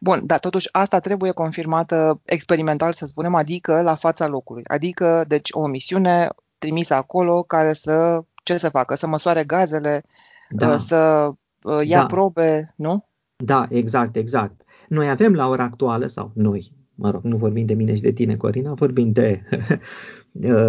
Bun, 0.00 0.20
dar 0.26 0.38
totuși 0.38 0.68
asta 0.72 0.98
trebuie 0.98 1.30
confirmată 1.30 2.20
experimental, 2.24 2.92
să 2.92 3.06
spunem, 3.06 3.34
adică 3.34 3.82
la 3.82 3.94
fața 3.94 4.26
locului. 4.26 4.62
Adică, 4.66 5.24
deci, 5.28 5.48
o 5.52 5.66
misiune 5.66 6.28
trimisă 6.58 6.94
acolo 6.94 7.42
care 7.42 7.72
să, 7.72 8.24
ce 8.42 8.56
să 8.56 8.68
facă? 8.68 8.94
Să 8.94 9.06
măsoare 9.06 9.44
gazele, 9.44 10.02
da. 10.50 10.68
Uh, 10.68 10.76
să 10.78 11.30
uh, 11.62 11.86
ia 11.86 12.00
da. 12.00 12.06
probe, 12.06 12.72
nu? 12.76 13.06
Da, 13.36 13.66
exact, 13.70 14.16
exact. 14.16 14.62
Noi 14.88 15.08
avem 15.08 15.34
la 15.34 15.48
ora 15.48 15.62
actuală, 15.62 16.06
sau 16.06 16.30
noi, 16.34 16.72
mă 16.94 17.10
rog, 17.10 17.22
nu 17.22 17.36
vorbim 17.36 17.66
de 17.66 17.74
mine 17.74 17.94
și 17.94 18.00
de 18.02 18.12
tine, 18.12 18.36
Corina, 18.36 18.72
vorbim 18.72 19.12
de, 19.12 19.42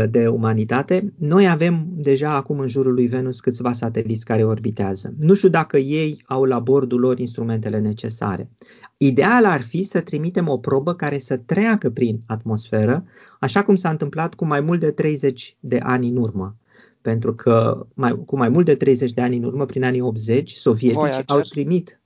de 0.10 0.28
umanitate. 0.28 1.14
Noi 1.18 1.50
avem 1.50 1.88
deja 1.96 2.36
acum 2.36 2.60
în 2.60 2.68
jurul 2.68 2.94
lui 2.94 3.08
Venus 3.08 3.40
câțiva 3.40 3.74
sateliți 3.74 4.26
care 4.26 4.46
orbitează. 4.46 5.14
Nu 5.20 5.34
știu 5.34 5.50
dacă 5.50 5.78
ei 5.78 6.22
au 6.26 6.44
la 6.44 6.60
bordul 6.60 7.00
lor 7.00 7.20
instrumentele 7.20 7.80
necesare. 7.80 8.50
Ideal 8.98 9.46
ar 9.46 9.62
fi 9.62 9.84
să 9.84 10.02
trimitem 10.02 10.48
o 10.48 10.58
probă 10.58 10.94
care 10.94 11.18
să 11.18 11.38
treacă 11.38 11.90
prin 11.90 12.22
atmosferă, 12.26 13.06
așa 13.40 13.64
cum 13.64 13.76
s-a 13.76 13.90
întâmplat 13.90 14.34
cu 14.34 14.46
mai 14.46 14.60
mult 14.60 14.80
de 14.80 14.92
30 14.92 15.58
de 15.60 15.80
ani 15.84 16.08
în 16.08 16.18
urmă. 16.18 16.56
Pentru 17.02 17.34
că 17.36 17.88
mai, 17.94 18.22
cu 18.26 18.38
mai 18.38 18.50
mult 18.50 18.66
de 18.66 18.76
30 18.76 19.14
de 19.14 19.22
ani 19.22 19.38
în 19.38 19.44
urmă, 19.44 19.66
prin 19.66 19.84
anii 19.84 20.02
80, 20.02 20.52
sovietici 20.52 21.24
au 21.26 21.42
trimit 21.42 22.00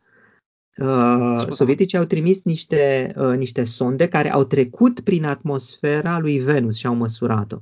Uh, 0.81 1.45
sovieticii 1.49 1.97
au 1.97 2.03
trimis 2.03 2.43
niște, 2.43 3.13
uh, 3.17 3.37
niște 3.37 3.63
sonde 3.63 4.07
care 4.07 4.31
au 4.31 4.43
trecut 4.43 4.99
prin 4.99 5.25
atmosfera 5.25 6.19
lui 6.19 6.37
Venus 6.37 6.75
și 6.75 6.85
au 6.85 6.95
măsurat-o. 6.95 7.57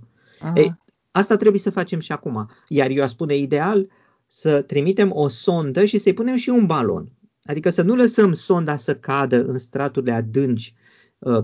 Ei, 0.56 0.76
asta 1.12 1.36
trebuie 1.36 1.62
să 1.62 1.72
facem 1.72 2.00
și 2.00 2.12
acum. 2.12 2.50
Iar 2.68 2.90
eu 2.90 3.04
aș 3.04 3.10
spune 3.10 3.36
ideal 3.36 3.88
să 4.28 4.62
trimitem 4.62 5.12
o 5.14 5.28
sondă 5.28 5.86
și 5.86 5.98
să-i 5.98 6.14
punem 6.14 6.36
și 6.36 6.50
un 6.50 6.66
balon 6.66 7.12
Adică 7.48 7.70
să 7.70 7.82
nu 7.82 7.96
lăsăm 7.96 8.34
sonda 8.34 8.78
să 8.78 8.96
cadă 8.96 9.46
în 9.46 9.58
straturile 9.58 10.12
adânci 10.12 10.74
uh, 10.76 10.87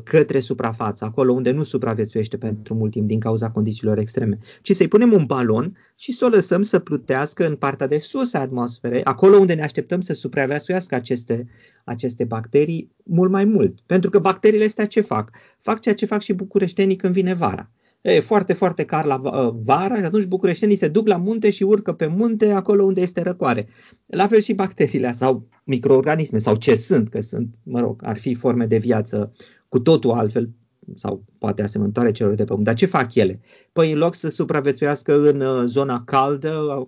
către 0.04 0.40
suprafață, 0.40 1.06
acolo 1.06 1.34
unde 1.34 1.52
nu 1.52 1.64
supraviețuiește 1.64 2.38
pentru 2.38 2.74
mult 2.74 2.92
timp 2.92 3.08
din 3.08 3.20
cauza 3.20 3.52
condițiilor 3.52 3.98
extreme, 3.98 4.38
ci 4.62 4.76
să-i 4.76 4.88
punem 4.88 5.14
un 5.14 5.26
balon 5.26 5.78
și 5.96 6.12
să 6.12 6.26
o 6.26 6.28
lăsăm 6.28 6.62
să 6.62 6.80
plutească 6.80 7.48
în 7.48 7.56
partea 7.56 7.88
de 7.88 7.98
sus 7.98 8.34
a 8.34 8.40
atmosferei, 8.40 9.04
acolo 9.04 9.38
unde 9.38 9.54
ne 9.54 9.64
așteptăm 9.64 10.02
să 10.02 10.14
supraviețuiască 10.14 10.96
aceste, 10.96 11.48
aceste 11.84 12.24
bacterii 12.24 12.92
mult 13.04 13.32
mai 13.32 13.46
mult. 13.46 13.80
Pentru 13.86 14.10
că 14.10 14.20
bacteriile 14.20 14.66
astea 14.66 14.88
ce 14.88 15.02
fac? 15.02 15.32
Fac 15.60 15.80
ceea 15.80 15.96
ce 15.96 16.06
fac 16.06 16.22
și 16.22 16.34
bucureștenii 16.34 16.96
când 16.96 17.14
vine 17.14 17.34
vara 17.34 17.72
e 18.04 18.20
foarte, 18.20 18.54
foarte 18.54 18.84
car 18.84 19.06
la 19.06 19.22
uh, 19.24 19.56
vara 19.64 19.96
și 19.96 20.04
atunci 20.04 20.26
bucureștenii 20.26 20.76
se 20.76 20.88
duc 20.88 21.08
la 21.08 21.18
munte 21.18 21.50
și 21.50 21.64
urcă 21.64 21.94
pe 21.94 22.08
munte 22.08 22.52
acolo 22.52 22.84
unde 22.84 23.02
este 23.02 23.22
răcoare. 23.22 23.68
La 24.06 24.28
fel 24.28 24.40
și 24.40 24.54
bacteriile 24.54 25.12
sau 25.12 25.48
microorganisme 25.64 26.38
sau 26.38 26.56
ce 26.56 26.76
sunt, 26.76 27.10
că 27.10 27.22
sunt, 27.22 27.56
mă 27.64 27.80
rog, 27.80 28.02
ar 28.04 28.18
fi 28.18 28.36
forme 28.36 28.66
de 28.66 28.78
viață 28.78 29.34
cu 29.74 29.80
totul 29.80 30.12
altfel 30.12 30.50
sau 30.96 31.24
poate 31.38 31.62
asemănătoare 31.62 32.12
celor 32.12 32.34
de 32.34 32.46
pământ. 32.46 32.66
Dar 32.66 32.76
ce 32.76 32.86
fac 32.86 33.16
ele? 33.16 33.40
Păi 33.72 33.92
în 33.92 33.98
loc 33.98 34.16
să 34.16 34.30
supraviețuiască 34.30 35.30
în 35.30 35.42
uh, 35.42 35.64
zona 35.66 36.04
caldă, 36.06 36.50
uh, 36.50 36.88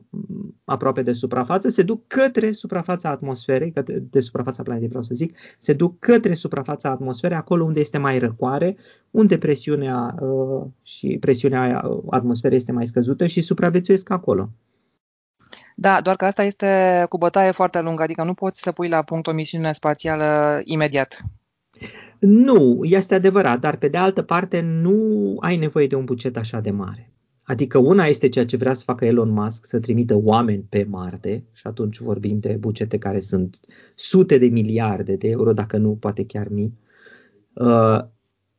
aproape 0.63 1.01
de 1.01 1.12
suprafață, 1.12 1.70
se 1.70 1.84
duc 1.84 2.08
către 2.08 2.51
suprafața 2.51 3.10
atmosferei, 3.10 3.72
către, 3.72 4.00
de 4.10 4.20
suprafața 4.20 4.63
planetei 4.63 4.88
vreau 4.88 5.04
să 5.04 5.13
zic, 5.13 5.38
se 5.58 5.74
duc 5.74 6.00
către 6.00 6.34
suprafața 6.34 6.89
atmosferei, 6.89 7.38
acolo 7.38 7.63
unde 7.63 7.80
este 7.80 7.98
mai 7.98 8.20
răcoare, 8.20 8.77
unde 9.12 9.38
presiunea 9.38 10.15
uh, 10.20 10.63
și 10.82 11.18
presiunea 11.20 11.89
atmosferei 12.10 12.58
este 12.58 12.72
mai 12.72 12.88
scăzută 12.88 13.27
și 13.27 13.42
supraviețuiesc 13.42 14.10
acolo. 14.10 14.50
Da, 15.75 16.01
doar 16.01 16.15
că 16.15 16.25
asta 16.25 16.44
este 16.44 17.06
cu 17.10 17.18
bătaie 17.18 17.51
foarte 17.51 17.82
lungă, 17.82 18.04
adică 18.04 18.24
nu 18.24 18.34
poți 18.34 18.62
să 18.62 18.72
pui 18.72 18.89
la 18.89 19.01
punct 19.01 19.27
o 19.27 19.32
misiune 19.32 19.72
spațială 19.72 20.62
imediat. 20.63 21.24
Nu, 22.20 22.80
este 22.84 23.16
adevărat, 23.16 23.60
dar 23.60 23.78
pe 23.78 23.88
de 23.88 23.98
altă 23.98 24.22
parte 24.22 24.62
nu 24.62 25.36
ai 25.40 25.58
nevoie 25.58 25.88
de 25.88 25.96
un 25.96 26.06
buget 26.06 26.38
așa 26.38 26.60
de 26.60 26.72
mare. 26.72 27.10
Adică 27.44 27.78
una 27.78 28.06
este 28.06 28.30
ceea 28.30 28.46
ce 28.46 28.58
vrea 28.58 28.74
să 28.74 28.84
facă 28.84 29.06
Elon 29.06 29.30
Musk, 29.30 29.66
să 29.66 29.80
trimită 29.80 30.20
oameni 30.24 30.66
pe 30.70 30.86
Marte 30.90 31.44
și 31.52 31.68
atunci 31.68 32.00
vorbim 32.00 32.38
de 32.38 32.56
bugete 32.60 32.98
care 32.98 33.20
sunt 33.20 33.60
sute 33.96 34.38
de 34.38 34.46
miliarde 34.46 35.16
de 35.16 35.28
euro, 35.28 35.54
dacă 35.54 35.78
nu 35.78 35.96
poate 35.96 36.26
chiar 36.26 36.48
mii. 36.50 36.78
Uh, 37.54 38.00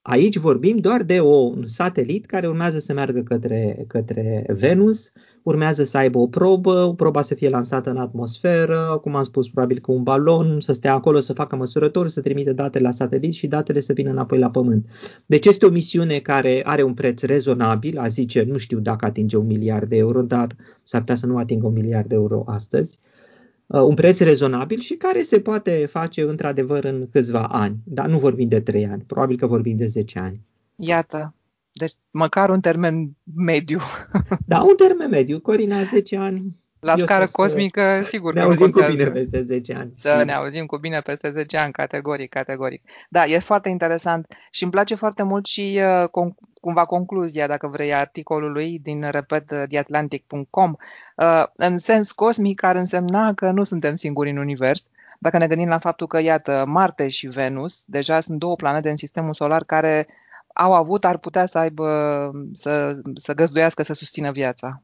Aici 0.08 0.36
vorbim 0.36 0.76
doar 0.76 1.02
de 1.02 1.20
o, 1.20 1.36
un 1.36 1.66
satelit 1.66 2.26
care 2.26 2.48
urmează 2.48 2.78
să 2.78 2.92
meargă 2.92 3.22
către, 3.22 3.84
către 3.86 4.44
Venus, 4.48 5.12
urmează 5.42 5.84
să 5.84 5.96
aibă 5.96 6.18
o 6.18 6.26
probă, 6.26 6.94
proba 6.96 7.22
să 7.22 7.34
fie 7.34 7.48
lansată 7.48 7.90
în 7.90 7.96
atmosferă, 7.96 8.98
cum 9.02 9.14
am 9.14 9.22
spus, 9.22 9.48
probabil 9.48 9.78
că 9.78 9.92
un 9.92 10.02
balon, 10.02 10.60
să 10.60 10.72
stea 10.72 10.94
acolo, 10.94 11.20
să 11.20 11.32
facă 11.32 11.56
măsurători, 11.56 12.10
să 12.10 12.20
trimite 12.20 12.52
datele 12.52 12.84
la 12.84 12.90
satelit 12.90 13.32
și 13.32 13.46
datele 13.46 13.80
să 13.80 13.92
vină 13.92 14.10
înapoi 14.10 14.38
la 14.38 14.50
Pământ. 14.50 14.86
Deci 15.26 15.46
este 15.46 15.66
o 15.66 15.70
misiune 15.70 16.18
care 16.18 16.62
are 16.64 16.82
un 16.82 16.94
preț 16.94 17.22
rezonabil, 17.22 17.98
a 17.98 18.06
zice, 18.06 18.42
nu 18.42 18.56
știu 18.56 18.78
dacă 18.78 19.04
atinge 19.04 19.36
un 19.36 19.46
miliard 19.46 19.88
de 19.88 19.96
euro, 19.96 20.22
dar 20.22 20.56
s-ar 20.82 21.00
putea 21.00 21.14
să 21.16 21.26
nu 21.26 21.36
atingă 21.36 21.66
un 21.66 21.72
miliard 21.72 22.08
de 22.08 22.14
euro 22.14 22.42
astăzi. 22.46 22.98
Uh, 23.02 23.15
un 23.66 23.94
preț 23.94 24.18
rezonabil 24.18 24.78
și 24.78 24.94
care 24.94 25.22
se 25.22 25.40
poate 25.40 25.86
face 25.90 26.22
într-adevăr 26.22 26.84
în 26.84 27.08
câțiva 27.10 27.46
ani, 27.46 27.76
dar 27.84 28.08
nu 28.08 28.18
vorbim 28.18 28.48
de 28.48 28.60
3 28.60 28.86
ani, 28.86 29.02
probabil 29.06 29.36
că 29.36 29.46
vorbim 29.46 29.76
de 29.76 29.86
10 29.86 30.18
ani. 30.18 30.40
Iată, 30.76 31.34
deci 31.72 31.92
măcar 32.10 32.50
un 32.50 32.60
termen 32.60 33.16
mediu. 33.34 33.78
Da, 34.46 34.62
un 34.62 34.74
termen 34.76 35.08
mediu, 35.08 35.40
Corina, 35.40 35.82
10 35.82 36.16
ani 36.16 36.56
la 36.86 36.96
scară 36.96 37.26
cosmică, 37.26 38.00
sigur 38.02 38.34
ne 38.34 38.40
auzim 38.40 38.70
cu 38.70 38.84
bine 38.88 39.04
peste 39.04 39.42
10 39.42 39.74
ani. 39.74 39.92
Să 39.98 40.22
ne 40.24 40.32
auzim 40.32 40.66
cu 40.66 40.76
bine 40.76 41.00
peste 41.00 41.30
10 41.30 41.56
ani, 41.56 41.72
categoric, 41.72 42.30
categoric. 42.30 42.82
Da, 43.08 43.24
e 43.24 43.38
foarte 43.38 43.68
interesant 43.68 44.26
și 44.50 44.62
îmi 44.62 44.72
place 44.72 44.94
foarte 44.94 45.22
mult 45.22 45.46
și 45.46 45.80
uh, 46.02 46.24
cumva 46.60 46.84
concluzia, 46.84 47.46
dacă 47.46 47.66
vrei, 47.66 47.94
articolului 47.94 48.78
din, 48.82 49.04
repet, 49.10 49.46
theatlantic.com. 49.68 50.74
Uh, 51.16 51.44
în 51.56 51.78
sens 51.78 52.12
cosmic 52.12 52.62
ar 52.62 52.76
însemna 52.76 53.34
că 53.34 53.50
nu 53.50 53.64
suntem 53.64 53.94
singuri 53.94 54.30
în 54.30 54.36
univers, 54.36 54.88
dacă 55.18 55.38
ne 55.38 55.46
gândim 55.46 55.68
la 55.68 55.78
faptul 55.78 56.06
că, 56.06 56.20
iată, 56.20 56.64
Marte 56.66 57.08
și 57.08 57.26
Venus 57.26 57.82
deja 57.86 58.20
sunt 58.20 58.38
două 58.38 58.56
planete 58.56 58.90
în 58.90 58.96
sistemul 58.96 59.34
solar 59.34 59.64
care 59.64 60.06
au 60.54 60.74
avut, 60.74 61.04
ar 61.04 61.18
putea 61.18 61.46
să 61.46 61.58
aibă, 61.58 62.30
să, 62.52 63.00
să 63.14 63.34
găzduiască, 63.34 63.82
să 63.82 63.92
susțină 63.92 64.30
viața. 64.30 64.82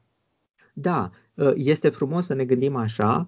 Da, 0.73 0.99
ă, 1.01 1.11
este 1.55 1.89
frumos 1.89 2.25
să 2.25 2.33
ne 2.33 2.45
gândim 2.45 2.75
așa. 2.75 3.27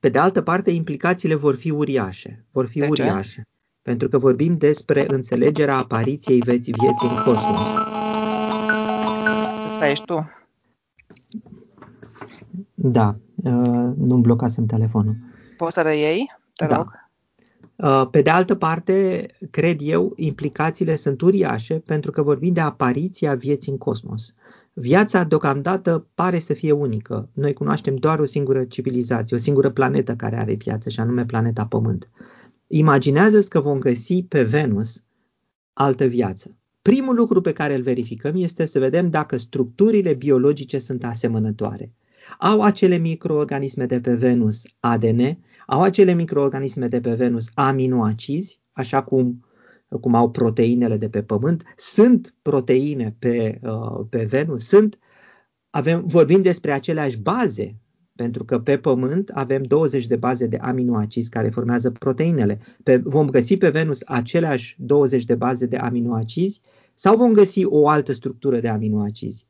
Pe 0.00 0.08
de 0.08 0.18
altă 0.18 0.42
parte, 0.42 0.70
implicațiile 0.70 1.34
vor 1.34 1.56
fi 1.56 1.70
uriașe. 1.70 2.44
Vor 2.52 2.66
fi 2.66 2.78
de 2.78 2.86
uriașe. 2.86 3.40
Ce? 3.40 3.48
Pentru 3.82 4.08
că 4.08 4.18
vorbim 4.18 4.56
despre 4.56 5.04
înțelegerea 5.08 5.76
apariției 5.76 6.40
vieții, 6.40 6.74
vieții 6.78 7.08
în 7.08 7.22
cosmos. 7.24 7.68
Asta 9.72 9.88
ești 9.88 10.04
tu. 10.04 10.30
Da, 12.74 13.16
ă, 13.44 13.50
nu-mi 13.96 14.22
blocasem 14.22 14.66
telefonul. 14.66 15.14
Poți 15.56 15.74
să 15.74 15.80
reiei? 15.80 16.36
Te 16.54 16.66
da. 16.66 16.76
rog. 16.76 17.10
Ă, 17.78 18.06
pe 18.06 18.22
de 18.22 18.30
altă 18.30 18.54
parte, 18.54 19.26
cred 19.50 19.78
eu, 19.80 20.12
implicațiile 20.16 20.96
sunt 20.96 21.20
uriașe 21.20 21.74
pentru 21.74 22.10
că 22.10 22.22
vorbim 22.22 22.52
de 22.52 22.60
apariția 22.60 23.34
vieții 23.34 23.72
în 23.72 23.78
cosmos. 23.78 24.34
Viața 24.74 25.24
deocamdată 25.24 26.06
pare 26.14 26.38
să 26.38 26.54
fie 26.54 26.72
unică. 26.72 27.28
Noi 27.32 27.52
cunoaștem 27.52 27.96
doar 27.96 28.18
o 28.18 28.24
singură 28.24 28.64
civilizație, 28.64 29.36
o 29.36 29.38
singură 29.38 29.70
planetă 29.70 30.14
care 30.16 30.36
are 30.36 30.54
viață, 30.54 30.90
și 30.90 31.00
anume 31.00 31.24
planeta 31.24 31.66
Pământ. 31.66 32.08
Imaginează-ți 32.66 33.48
că 33.48 33.60
vom 33.60 33.78
găsi 33.78 34.22
pe 34.22 34.42
Venus 34.42 35.04
altă 35.72 36.04
viață. 36.04 36.56
Primul 36.82 37.14
lucru 37.14 37.40
pe 37.40 37.52
care 37.52 37.74
îl 37.74 37.82
verificăm 37.82 38.32
este 38.36 38.64
să 38.64 38.78
vedem 38.78 39.10
dacă 39.10 39.36
structurile 39.36 40.14
biologice 40.14 40.78
sunt 40.78 41.04
asemănătoare. 41.04 41.92
Au 42.38 42.60
acele 42.60 42.96
microorganisme 42.96 43.86
de 43.86 44.00
pe 44.00 44.14
Venus 44.14 44.62
ADN, 44.80 45.38
au 45.66 45.82
acele 45.82 46.12
microorganisme 46.12 46.86
de 46.86 47.00
pe 47.00 47.14
Venus 47.14 47.50
aminoacizi, 47.54 48.60
așa 48.72 49.02
cum 49.02 49.44
cum 50.00 50.14
au 50.14 50.30
proteinele 50.30 50.96
de 50.96 51.08
pe 51.08 51.22
Pământ, 51.22 51.62
sunt 51.76 52.34
proteine 52.42 53.16
pe, 53.18 53.60
uh, 53.62 54.06
pe 54.10 54.24
Venus, 54.24 54.66
sunt, 54.66 54.98
avem, 55.70 56.04
vorbim 56.06 56.42
despre 56.42 56.72
aceleași 56.72 57.18
baze, 57.18 57.76
pentru 58.14 58.44
că 58.44 58.58
pe 58.58 58.78
Pământ 58.78 59.28
avem 59.28 59.62
20 59.62 60.06
de 60.06 60.16
baze 60.16 60.46
de 60.46 60.56
aminoacizi 60.56 61.30
care 61.30 61.48
formează 61.48 61.90
proteinele. 61.90 62.60
Pe, 62.82 62.96
vom 62.96 63.30
găsi 63.30 63.56
pe 63.56 63.70
Venus 63.70 64.02
aceleași 64.06 64.76
20 64.78 65.24
de 65.24 65.34
baze 65.34 65.66
de 65.66 65.76
aminoacizi 65.76 66.60
sau 66.94 67.16
vom 67.16 67.32
găsi 67.32 67.64
o 67.64 67.88
altă 67.88 68.12
structură 68.12 68.60
de 68.60 68.68
aminoacizi? 68.68 69.46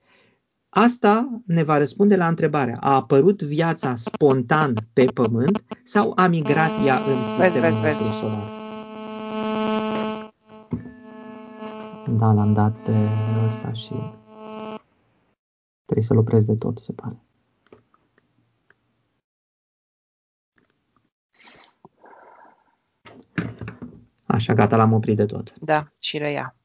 Asta 0.68 1.42
ne 1.46 1.62
va 1.62 1.78
răspunde 1.78 2.16
la 2.16 2.28
întrebarea, 2.28 2.76
a 2.80 2.94
apărut 2.94 3.42
viața 3.42 3.96
spontan 3.96 4.74
pe 4.92 5.04
Pământ 5.04 5.64
sau 5.82 6.12
a 6.16 6.26
migrat 6.26 6.70
ea 6.86 6.96
în 6.96 7.24
sistemul 7.24 7.70
nostru 7.70 8.12
solar? 8.12 8.61
Da, 12.08 12.32
l-am 12.32 12.52
dat 12.52 12.72
pe 12.72 13.08
ăsta 13.46 13.72
și 13.72 13.94
trebuie 15.84 16.04
să-l 16.06 16.16
opresc 16.16 16.46
de 16.46 16.56
tot, 16.56 16.78
se 16.78 16.92
pare. 16.92 17.22
Așa, 24.26 24.52
gata, 24.52 24.76
l-am 24.76 24.92
oprit 24.92 25.16
de 25.16 25.26
tot. 25.26 25.54
Da, 25.60 25.92
și 26.00 26.18
reia. 26.18 26.56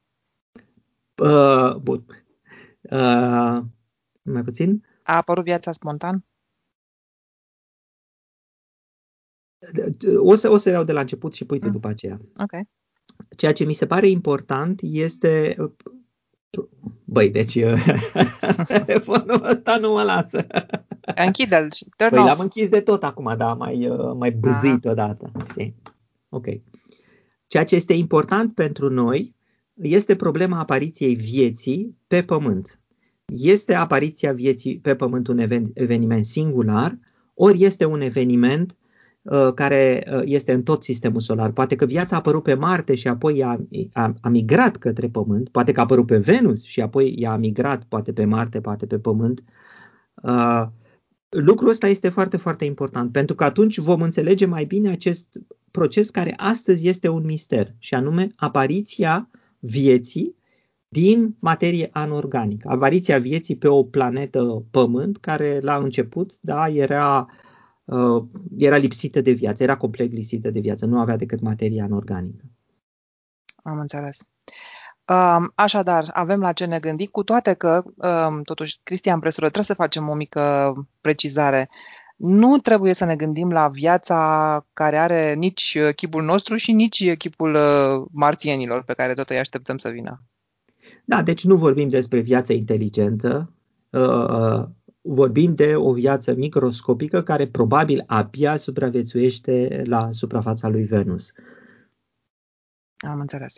Uh, 1.22 1.74
bun. 1.74 2.04
Uh, 2.82 3.62
mai 4.22 4.42
puțin? 4.44 4.86
A 5.02 5.16
apărut 5.16 5.44
viața 5.44 5.72
spontan? 5.72 6.24
O 10.18 10.34
să, 10.34 10.50
o 10.50 10.56
să 10.56 10.70
iau 10.70 10.84
de 10.84 10.92
la 10.92 11.00
început 11.00 11.34
și 11.34 11.44
pui 11.44 11.60
mm. 11.62 11.70
după 11.70 11.88
aceea. 11.88 12.20
Ok. 12.36 12.66
Ceea 13.36 13.52
ce 13.52 13.64
mi 13.64 13.72
se 13.72 13.86
pare 13.86 14.08
important 14.08 14.80
este 14.82 15.56
Băi, 17.04 17.30
deci 17.30 17.58
telefonul 18.84 19.44
ăsta 19.44 19.76
nu 19.80 19.92
mă 19.92 20.02
lasă. 20.02 20.46
Închide-l. 21.14 21.68
Păi 21.96 22.10
l-am 22.10 22.38
închis 22.40 22.68
de 22.68 22.80
tot 22.80 23.04
acum, 23.04 23.34
da, 23.36 23.54
mai, 23.54 23.92
mai 24.16 24.30
băzit 24.30 24.84
odată. 24.84 25.30
Okay. 25.34 25.74
Ok. 26.28 26.46
Ceea 27.46 27.64
ce 27.64 27.74
este 27.74 27.92
important 27.92 28.54
pentru 28.54 28.90
noi 28.90 29.34
este 29.74 30.16
problema 30.16 30.58
apariției 30.58 31.14
vieții 31.14 31.96
pe 32.06 32.22
Pământ. 32.22 32.80
Este 33.24 33.74
apariția 33.74 34.32
vieții 34.32 34.78
pe 34.78 34.94
Pământ 34.94 35.26
un 35.26 35.38
eveniment 35.74 36.24
singular, 36.24 36.98
ori 37.34 37.64
este 37.64 37.84
un 37.84 38.00
eveniment 38.00 38.72
Uh, 38.72 38.77
care 39.54 40.06
uh, 40.12 40.22
este 40.24 40.52
în 40.52 40.62
tot 40.62 40.84
sistemul 40.84 41.20
solar. 41.20 41.50
Poate 41.52 41.76
că 41.76 41.84
viața 41.84 42.14
a 42.14 42.18
apărut 42.18 42.42
pe 42.42 42.54
Marte 42.54 42.94
și 42.94 43.08
apoi 43.08 43.42
a, 43.44 43.58
a, 43.92 44.14
a 44.20 44.28
migrat 44.28 44.76
către 44.76 45.08
Pământ, 45.08 45.48
poate 45.48 45.72
că 45.72 45.80
a 45.80 45.82
apărut 45.82 46.06
pe 46.06 46.16
Venus 46.16 46.62
și 46.62 46.80
apoi 46.80 47.14
i-a 47.18 47.36
migrat, 47.36 47.82
poate 47.82 48.12
pe 48.12 48.24
Marte, 48.24 48.60
poate 48.60 48.86
pe 48.86 48.98
Pământ. 48.98 49.44
Uh, 50.22 50.66
Lucrul 51.28 51.68
ăsta 51.68 51.88
este 51.88 52.08
foarte, 52.08 52.36
foarte 52.36 52.64
important, 52.64 53.12
pentru 53.12 53.34
că 53.34 53.44
atunci 53.44 53.78
vom 53.78 54.00
înțelege 54.00 54.46
mai 54.46 54.64
bine 54.64 54.90
acest 54.90 55.38
proces 55.70 56.10
care 56.10 56.34
astăzi 56.36 56.88
este 56.88 57.08
un 57.08 57.24
mister, 57.24 57.74
și 57.78 57.94
anume 57.94 58.32
apariția 58.36 59.30
vieții 59.58 60.36
din 60.88 61.36
materie 61.38 61.88
anorganică. 61.92 62.68
Apariția 62.68 63.18
vieții 63.18 63.56
pe 63.56 63.68
o 63.68 63.82
planetă 63.82 64.64
Pământ 64.70 65.16
care 65.16 65.58
la 65.62 65.76
început 65.76 66.32
da, 66.40 66.68
era, 66.68 67.28
uh, 67.28 67.46
era 68.58 68.76
lipsită 68.76 69.20
de 69.20 69.32
viață, 69.32 69.62
era 69.62 69.76
complet 69.76 70.12
lipsită 70.12 70.50
de 70.50 70.60
viață, 70.60 70.86
nu 70.86 71.00
avea 71.00 71.16
decât 71.16 71.40
materie 71.40 71.82
anorganică. 71.82 72.44
Am 73.62 73.78
înțeles. 73.78 74.18
Um, 75.08 75.52
așadar, 75.54 76.10
avem 76.12 76.40
la 76.40 76.52
ce 76.52 76.64
ne 76.64 76.78
gândi, 76.78 77.06
cu 77.06 77.22
toate 77.22 77.52
că, 77.52 77.82
um, 77.96 78.42
totuși, 78.42 78.80
Cristian 78.82 79.20
Presură, 79.20 79.44
trebuie 79.44 79.64
să 79.64 79.74
facem 79.74 80.08
o 80.08 80.14
mică 80.14 80.72
precizare. 81.00 81.68
Nu 82.16 82.58
trebuie 82.58 82.92
să 82.92 83.04
ne 83.04 83.16
gândim 83.16 83.50
la 83.50 83.68
viața 83.68 84.66
care 84.72 84.98
are 84.98 85.34
nici 85.34 85.78
chipul 85.96 86.22
nostru 86.22 86.56
și 86.56 86.72
nici 86.72 87.16
chipul 87.16 87.54
uh, 87.54 88.06
marțienilor 88.12 88.82
pe 88.82 88.92
care 88.92 89.14
tot 89.14 89.30
îi 89.30 89.38
așteptăm 89.38 89.78
să 89.78 89.88
vină. 89.88 90.22
Da, 91.04 91.22
deci 91.22 91.44
nu 91.44 91.56
vorbim 91.56 91.88
despre 91.88 92.20
viață 92.20 92.52
inteligentă, 92.52 93.52
uh, 93.90 94.64
vorbim 95.08 95.54
de 95.54 95.74
o 95.76 95.92
viață 95.92 96.34
microscopică 96.34 97.22
care 97.22 97.46
probabil 97.46 98.04
abia 98.06 98.56
supraviețuiește 98.56 99.82
la 99.86 100.08
suprafața 100.10 100.68
lui 100.68 100.84
Venus. 100.84 101.32
Am 102.98 103.20
înțeles. 103.20 103.56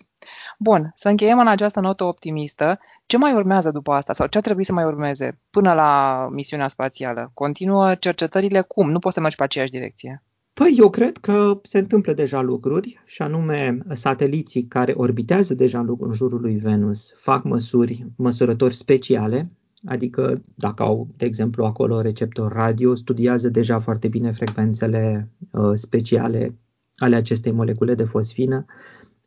Bun, 0.58 0.90
să 0.94 1.08
încheiem 1.08 1.38
în 1.38 1.46
această 1.46 1.80
notă 1.80 2.04
optimistă. 2.04 2.78
Ce 3.06 3.16
mai 3.16 3.34
urmează 3.34 3.70
după 3.70 3.92
asta 3.92 4.12
sau 4.12 4.26
ce 4.26 4.36
ar 4.36 4.42
trebui 4.42 4.64
să 4.64 4.72
mai 4.72 4.84
urmeze 4.84 5.38
până 5.50 5.72
la 5.72 6.26
misiunea 6.30 6.68
spațială? 6.68 7.30
Continuă 7.34 7.94
cercetările 7.94 8.60
cum? 8.60 8.90
Nu 8.90 8.98
poți 8.98 9.14
să 9.14 9.20
mergi 9.20 9.36
pe 9.36 9.42
aceeași 9.42 9.70
direcție. 9.70 10.22
Păi 10.52 10.74
eu 10.78 10.90
cred 10.90 11.16
că 11.16 11.60
se 11.62 11.78
întâmplă 11.78 12.12
deja 12.12 12.40
lucruri 12.40 13.02
și 13.04 13.22
anume 13.22 13.78
sateliții 13.92 14.64
care 14.64 14.92
orbitează 14.96 15.54
deja 15.54 15.78
în 15.98 16.12
jurul 16.12 16.40
lui 16.40 16.56
Venus 16.56 17.12
fac 17.16 17.44
măsuri, 17.44 18.06
măsurători 18.16 18.74
speciale, 18.74 19.50
adică 19.84 20.40
dacă 20.54 20.82
au, 20.82 21.08
de 21.16 21.24
exemplu, 21.24 21.64
acolo 21.64 22.00
receptor 22.00 22.52
radio, 22.52 22.94
studiază 22.94 23.48
deja 23.48 23.80
foarte 23.80 24.08
bine 24.08 24.32
frecvențele 24.32 25.30
uh, 25.50 25.70
speciale 25.74 26.58
ale 26.96 27.16
acestei 27.16 27.52
molecule 27.52 27.94
de 27.94 28.04
fosfină. 28.04 28.64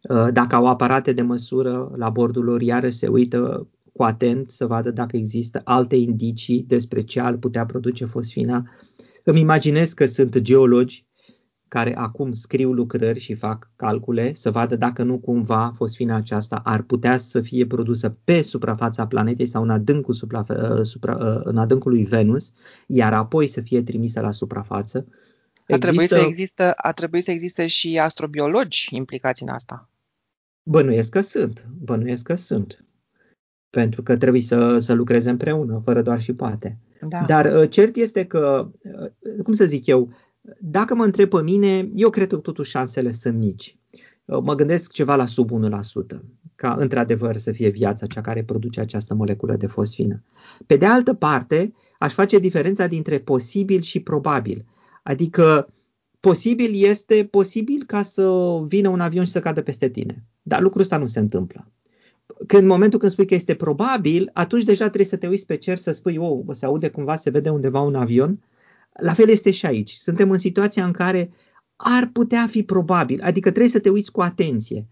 Uh, 0.09 0.27
dacă 0.33 0.55
au 0.55 0.67
aparate 0.67 1.13
de 1.13 1.21
măsură 1.21 1.91
la 1.95 2.09
bordul 2.09 2.43
lor, 2.43 2.61
iarăși 2.61 2.97
se 2.97 3.07
uită 3.07 3.67
cu 3.93 4.03
atent 4.03 4.49
să 4.49 4.65
vadă 4.65 4.91
dacă 4.91 5.17
există 5.17 5.61
alte 5.63 5.95
indicii 5.95 6.65
despre 6.67 7.01
ce 7.01 7.19
ar 7.19 7.35
putea 7.35 7.65
produce 7.65 8.05
fosfina. 8.05 8.69
Îmi 9.23 9.39
imaginez 9.39 9.93
că 9.93 10.05
sunt 10.05 10.37
geologi 10.37 11.05
care 11.73 11.95
acum 11.95 12.33
scriu 12.33 12.71
lucrări 12.71 13.19
și 13.19 13.35
fac 13.35 13.69
calcule 13.75 14.33
să 14.33 14.51
vadă 14.51 14.75
dacă 14.75 15.03
nu 15.03 15.17
cumva 15.17 15.73
fosfina 15.75 16.15
aceasta 16.15 16.61
ar 16.63 16.81
putea 16.81 17.17
să 17.17 17.41
fie 17.41 17.65
produsă 17.65 18.17
pe 18.23 18.41
suprafața 18.41 19.07
planetei 19.07 19.45
sau 19.45 19.63
în 19.63 19.69
adâncul, 19.69 20.13
supra, 20.13 20.45
uh, 20.49 20.81
supra, 20.81 21.15
uh, 21.15 21.41
în 21.43 21.57
adâncul 21.57 21.91
lui 21.91 22.03
Venus, 22.03 22.51
iar 22.87 23.13
apoi 23.13 23.47
să 23.47 23.61
fie 23.61 23.83
trimisă 23.83 24.19
la 24.19 24.31
suprafață. 24.31 24.97
Există... 24.97 25.73
Ar, 25.73 25.79
trebui 25.79 26.07
să 26.07 26.17
există, 26.17 26.73
ar 26.77 26.93
trebui 26.93 27.21
să 27.21 27.31
existe 27.31 27.67
și 27.67 27.99
astrobiologi 27.99 28.87
implicați 28.91 29.43
în 29.43 29.49
asta. 29.49 29.89
Bănuiesc 30.63 31.09
că 31.09 31.21
sunt, 31.21 31.65
bănuiesc 31.79 32.23
că 32.23 32.35
sunt. 32.35 32.85
Pentru 33.69 34.03
că 34.03 34.17
trebuie 34.17 34.41
să, 34.41 34.79
să 34.79 34.93
lucreze 34.93 35.29
împreună, 35.29 35.81
fără 35.83 36.01
doar 36.01 36.21
și 36.21 36.33
poate. 36.33 36.77
Da. 37.07 37.23
Dar 37.27 37.45
uh, 37.45 37.69
cert 37.69 37.95
este 37.95 38.25
că, 38.25 38.71
cum 39.43 39.53
să 39.53 39.65
zic 39.65 39.85
eu, 39.85 40.13
dacă 40.59 40.95
mă 40.95 41.03
întreb 41.03 41.29
pe 41.29 41.41
mine, 41.41 41.89
eu 41.95 42.09
cred 42.09 42.27
că 42.27 42.37
totuși 42.37 42.69
șansele 42.69 43.11
sunt 43.11 43.37
mici. 43.37 43.77
Uh, 44.25 44.39
mă 44.43 44.55
gândesc 44.55 44.91
ceva 44.91 45.15
la 45.15 45.25
sub 45.25 45.49
1%, 45.51 46.19
ca 46.55 46.75
într-adevăr 46.79 47.37
să 47.37 47.51
fie 47.51 47.69
viața 47.69 48.05
cea 48.05 48.21
care 48.21 48.43
produce 48.43 48.79
această 48.79 49.13
moleculă 49.13 49.55
de 49.55 49.67
fosfină. 49.67 50.23
Pe 50.67 50.75
de 50.75 50.85
altă 50.85 51.13
parte, 51.13 51.73
aș 51.99 52.13
face 52.13 52.39
diferența 52.39 52.87
dintre 52.87 53.19
posibil 53.19 53.81
și 53.81 53.99
probabil. 53.99 54.65
Adică 55.03 55.73
posibil 56.19 56.83
este 56.83 57.27
posibil 57.31 57.83
ca 57.87 58.03
să 58.03 58.31
vină 58.67 58.89
un 58.89 58.99
avion 58.99 59.25
și 59.25 59.31
să 59.31 59.39
cadă 59.39 59.61
peste 59.61 59.89
tine. 59.89 60.23
Dar 60.41 60.61
lucrul 60.61 60.81
ăsta 60.81 60.97
nu 60.97 61.07
se 61.07 61.19
întâmplă. 61.19 61.71
Când 62.47 62.61
în 62.61 62.67
momentul 62.67 62.99
când 62.99 63.11
spui 63.11 63.25
că 63.25 63.33
este 63.33 63.55
probabil, 63.55 64.29
atunci 64.33 64.63
deja 64.63 64.85
trebuie 64.85 65.05
să 65.05 65.17
te 65.17 65.27
uiți 65.27 65.45
pe 65.45 65.57
cer 65.57 65.77
să 65.77 65.91
spui, 65.91 66.17
oh, 66.17 66.45
se 66.51 66.65
aude 66.65 66.89
cumva, 66.89 67.15
se 67.15 67.29
vede 67.29 67.49
undeva 67.49 67.81
un 67.81 67.95
avion 67.95 68.39
la 68.99 69.13
fel 69.13 69.29
este 69.29 69.51
și 69.51 69.65
aici. 69.65 69.91
Suntem 69.91 70.31
în 70.31 70.37
situația 70.37 70.85
în 70.85 70.91
care 70.91 71.31
ar 71.75 72.09
putea 72.13 72.47
fi 72.49 72.63
probabil, 72.63 73.21
adică 73.21 73.49
trebuie 73.49 73.71
să 73.71 73.79
te 73.79 73.89
uiți 73.89 74.11
cu 74.11 74.21
atenție 74.21 74.87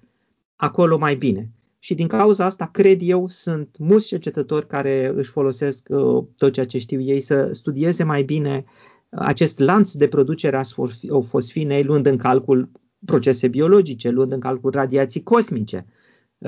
acolo 0.55 0.97
mai 0.97 1.15
bine. 1.15 1.49
Și 1.79 1.93
din 1.93 2.07
cauza 2.07 2.45
asta, 2.45 2.69
cred 2.71 2.99
eu, 3.01 3.27
sunt 3.27 3.75
mulți 3.79 4.07
cercetători 4.07 4.67
care 4.67 5.11
își 5.15 5.29
folosesc 5.29 5.87
uh, 5.89 6.23
tot 6.37 6.53
ceea 6.53 6.65
ce 6.65 6.77
știu 6.77 7.01
ei 7.01 7.19
să 7.19 7.49
studieze 7.51 8.03
mai 8.03 8.23
bine 8.23 8.65
uh, 8.65 8.91
acest 9.11 9.59
lanț 9.59 9.91
de 9.91 10.07
producere 10.07 10.57
a 10.57 10.63
fosfinei, 11.21 11.83
luând 11.83 12.05
în 12.05 12.17
calcul 12.17 12.69
procese 13.05 13.47
biologice, 13.47 14.09
luând 14.09 14.31
în 14.31 14.39
calcul 14.39 14.71
radiații 14.71 15.23
cosmice, 15.23 15.85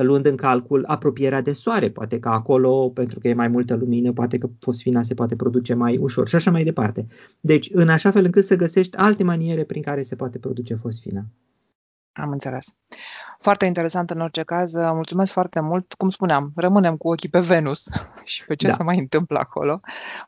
luând 0.01 0.25
în 0.25 0.35
calcul 0.35 0.83
apropierea 0.87 1.41
de 1.41 1.53
soare, 1.53 1.89
poate 1.89 2.19
că 2.19 2.29
acolo, 2.29 2.89
pentru 2.89 3.19
că 3.19 3.27
e 3.27 3.33
mai 3.33 3.47
multă 3.47 3.75
lumină, 3.75 4.13
poate 4.13 4.37
că 4.37 4.49
fosfina 4.59 5.03
se 5.03 5.13
poate 5.13 5.35
produce 5.35 5.73
mai 5.73 5.97
ușor 5.97 6.27
și 6.27 6.35
așa 6.35 6.51
mai 6.51 6.63
departe. 6.63 7.07
Deci, 7.39 7.69
în 7.71 7.89
așa 7.89 8.11
fel 8.11 8.25
încât 8.25 8.45
să 8.45 8.55
găsești 8.55 8.97
alte 8.97 9.23
maniere 9.23 9.63
prin 9.63 9.81
care 9.81 10.01
se 10.01 10.15
poate 10.15 10.39
produce 10.39 10.75
fosfina. 10.75 11.25
Am 12.13 12.31
înțeles. 12.31 12.75
Foarte 13.39 13.65
interesant 13.65 14.09
în 14.09 14.21
orice 14.21 14.43
caz. 14.43 14.73
Mulțumesc 14.73 15.31
foarte 15.31 15.59
mult. 15.59 15.93
Cum 15.93 16.09
spuneam, 16.09 16.51
rămânem 16.55 16.97
cu 16.97 17.07
ochii 17.07 17.29
pe 17.29 17.39
Venus 17.39 17.89
și 18.25 18.45
pe 18.45 18.55
ce 18.55 18.67
da. 18.67 18.73
se 18.73 18.83
mai 18.83 18.97
întâmplă 18.97 19.39
acolo. 19.39 19.79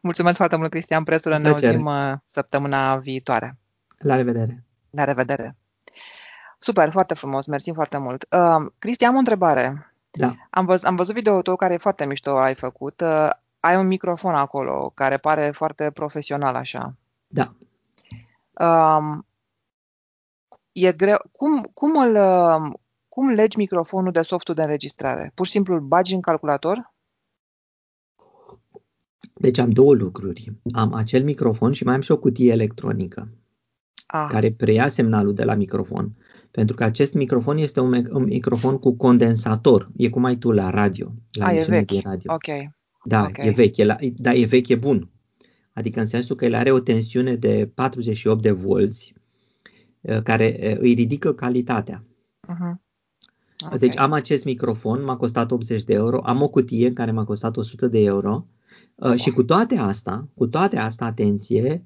Mulțumesc 0.01 0.37
foarte 0.37 0.55
mult, 0.55 0.69
Cristian 0.69 1.03
Presură. 1.03 1.37
Ne 1.37 1.49
auzim 1.49 1.85
uh, 1.85 2.13
săptămâna 2.25 2.95
viitoare. 2.95 3.57
La 3.97 4.15
revedere. 4.15 4.65
La 4.89 5.03
revedere. 5.03 5.57
Super, 6.65 6.89
foarte 6.89 7.13
frumos, 7.13 7.47
mersi 7.47 7.71
foarte 7.71 7.97
mult. 7.97 8.25
Uh, 8.31 8.71
Cristi, 8.79 9.05
am 9.05 9.15
o 9.15 9.17
întrebare. 9.17 9.93
Da. 10.11 10.33
Am, 10.49 10.65
văz, 10.65 10.83
am 10.83 10.95
văzut 10.95 11.13
video 11.13 11.41
tău 11.41 11.55
care 11.55 11.73
e 11.73 11.77
foarte 11.77 12.05
mișto 12.05 12.37
ai 12.37 12.55
făcut. 12.55 13.01
Uh, 13.01 13.29
ai 13.59 13.75
un 13.77 13.87
microfon 13.87 14.33
acolo 14.33 14.91
care 14.95 15.17
pare 15.17 15.51
foarte 15.51 15.91
profesional 15.93 16.55
așa. 16.55 16.95
Da. 17.27 17.55
Um, 18.65 19.25
e 20.71 20.91
greu. 20.91 21.17
Cum, 21.31 21.69
cum, 21.73 21.97
îl, 21.97 22.15
um, 22.15 22.79
cum 23.09 23.29
legi 23.29 23.57
microfonul 23.57 24.11
de 24.11 24.21
softul 24.21 24.55
de 24.55 24.61
înregistrare? 24.61 25.31
Pur 25.35 25.45
și 25.45 25.51
simplu 25.51 25.73
îl 25.73 25.81
bagi 25.81 26.13
în 26.13 26.21
calculator? 26.21 26.93
Deci 29.33 29.57
am 29.57 29.69
două 29.69 29.93
lucruri. 29.93 30.53
Am 30.73 30.93
acel 30.93 31.23
microfon 31.23 31.71
și 31.71 31.83
mai 31.83 31.95
am 31.95 32.01
și 32.01 32.11
o 32.11 32.17
cutie 32.17 32.51
electronică 32.51 33.29
ah. 34.05 34.27
care 34.29 34.51
preia 34.51 34.87
semnalul 34.87 35.33
de 35.33 35.43
la 35.43 35.53
microfon. 35.53 36.15
Pentru 36.55 36.75
că 36.75 36.83
acest 36.83 37.13
microfon 37.13 37.57
este 37.57 37.79
un, 37.79 38.07
un 38.11 38.23
microfon 38.23 38.77
cu 38.77 38.95
condensator. 38.95 39.91
E 39.97 40.09
cum 40.09 40.23
ai 40.23 40.37
tu 40.37 40.51
la 40.51 40.69
radio, 40.69 41.13
la 41.31 41.45
A, 41.45 41.53
e 41.53 41.63
vechi. 41.63 41.91
de 41.91 41.99
radio. 42.03 42.33
Ok. 42.33 42.47
Da, 43.03 43.25
okay. 43.29 43.47
e 43.47 43.51
vechi, 43.51 43.77
e 43.77 43.85
la, 43.85 43.97
da, 44.15 44.33
e 44.33 44.45
vechi, 44.45 44.69
e 44.69 44.75
bun. 44.75 45.09
Adică 45.73 45.99
în 45.99 46.05
sensul 46.05 46.35
că 46.35 46.45
el 46.45 46.53
are 46.53 46.71
o 46.71 46.79
tensiune 46.79 47.35
de 47.35 47.71
48 47.73 48.41
de 48.41 48.51
volți 48.51 49.13
uh, 50.01 50.21
care 50.23 50.57
uh, 50.59 50.77
îi 50.79 50.93
ridică 50.93 51.33
calitatea. 51.33 52.03
Uh-huh. 52.47 52.73
Okay. 53.65 53.77
Deci 53.77 53.97
am 53.97 54.11
acest 54.11 54.45
microfon, 54.45 55.03
m-a 55.03 55.17
costat 55.17 55.51
80 55.51 55.83
de 55.83 55.93
euro, 55.93 56.21
am 56.23 56.41
o 56.41 56.47
cutie 56.47 56.93
care 56.93 57.11
m-a 57.11 57.25
costat 57.25 57.57
100 57.57 57.87
de 57.87 57.99
euro 57.99 58.47
uh, 58.95 59.15
și 59.15 59.29
cu 59.29 59.43
toate 59.43 59.75
asta, 59.75 60.27
cu 60.35 60.47
toate 60.47 60.77
asta, 60.77 61.05
atenție, 61.05 61.85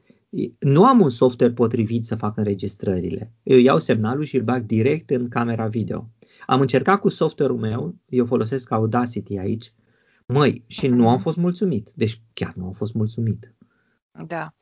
nu 0.59 0.85
am 0.85 0.99
un 0.99 1.09
software 1.09 1.53
potrivit 1.53 2.05
să 2.05 2.15
fac 2.15 2.37
înregistrările. 2.37 3.33
Eu 3.43 3.57
iau 3.57 3.79
semnalul 3.79 4.23
și 4.23 4.35
îl 4.35 4.43
bag 4.43 4.61
direct 4.61 5.09
în 5.09 5.29
camera 5.29 5.67
video. 5.67 6.09
Am 6.45 6.61
încercat 6.61 6.99
cu 6.99 7.09
software-ul 7.09 7.59
meu, 7.59 7.95
eu 8.05 8.25
folosesc 8.25 8.71
Audacity 8.71 9.37
aici, 9.37 9.73
măi, 10.25 10.63
și 10.67 10.87
nu 10.87 11.09
am 11.09 11.17
fost 11.17 11.37
mulțumit. 11.37 11.91
Deci 11.95 12.21
chiar 12.33 12.53
nu 12.55 12.65
am 12.65 12.71
fost 12.71 12.93
mulțumit. 12.93 13.53
Da. 14.11 14.53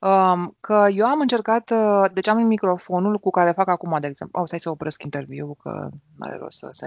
Um, 0.00 0.56
că 0.60 0.86
eu 0.94 1.06
am 1.06 1.20
încercat, 1.20 1.70
uh, 1.70 2.10
deci 2.12 2.28
am 2.28 2.46
microfonul 2.46 3.18
cu 3.18 3.30
care 3.30 3.52
fac 3.52 3.68
acum, 3.68 4.00
de 4.00 4.06
exemplu, 4.06 4.40
oh, 4.40 4.46
stai 4.46 4.60
să 4.60 4.70
opresc 4.70 5.02
interviul, 5.02 5.56
că 5.62 5.88
nu 5.90 6.26
are 6.26 6.36
rost 6.36 6.58
să, 6.58 6.68
să 6.70 6.82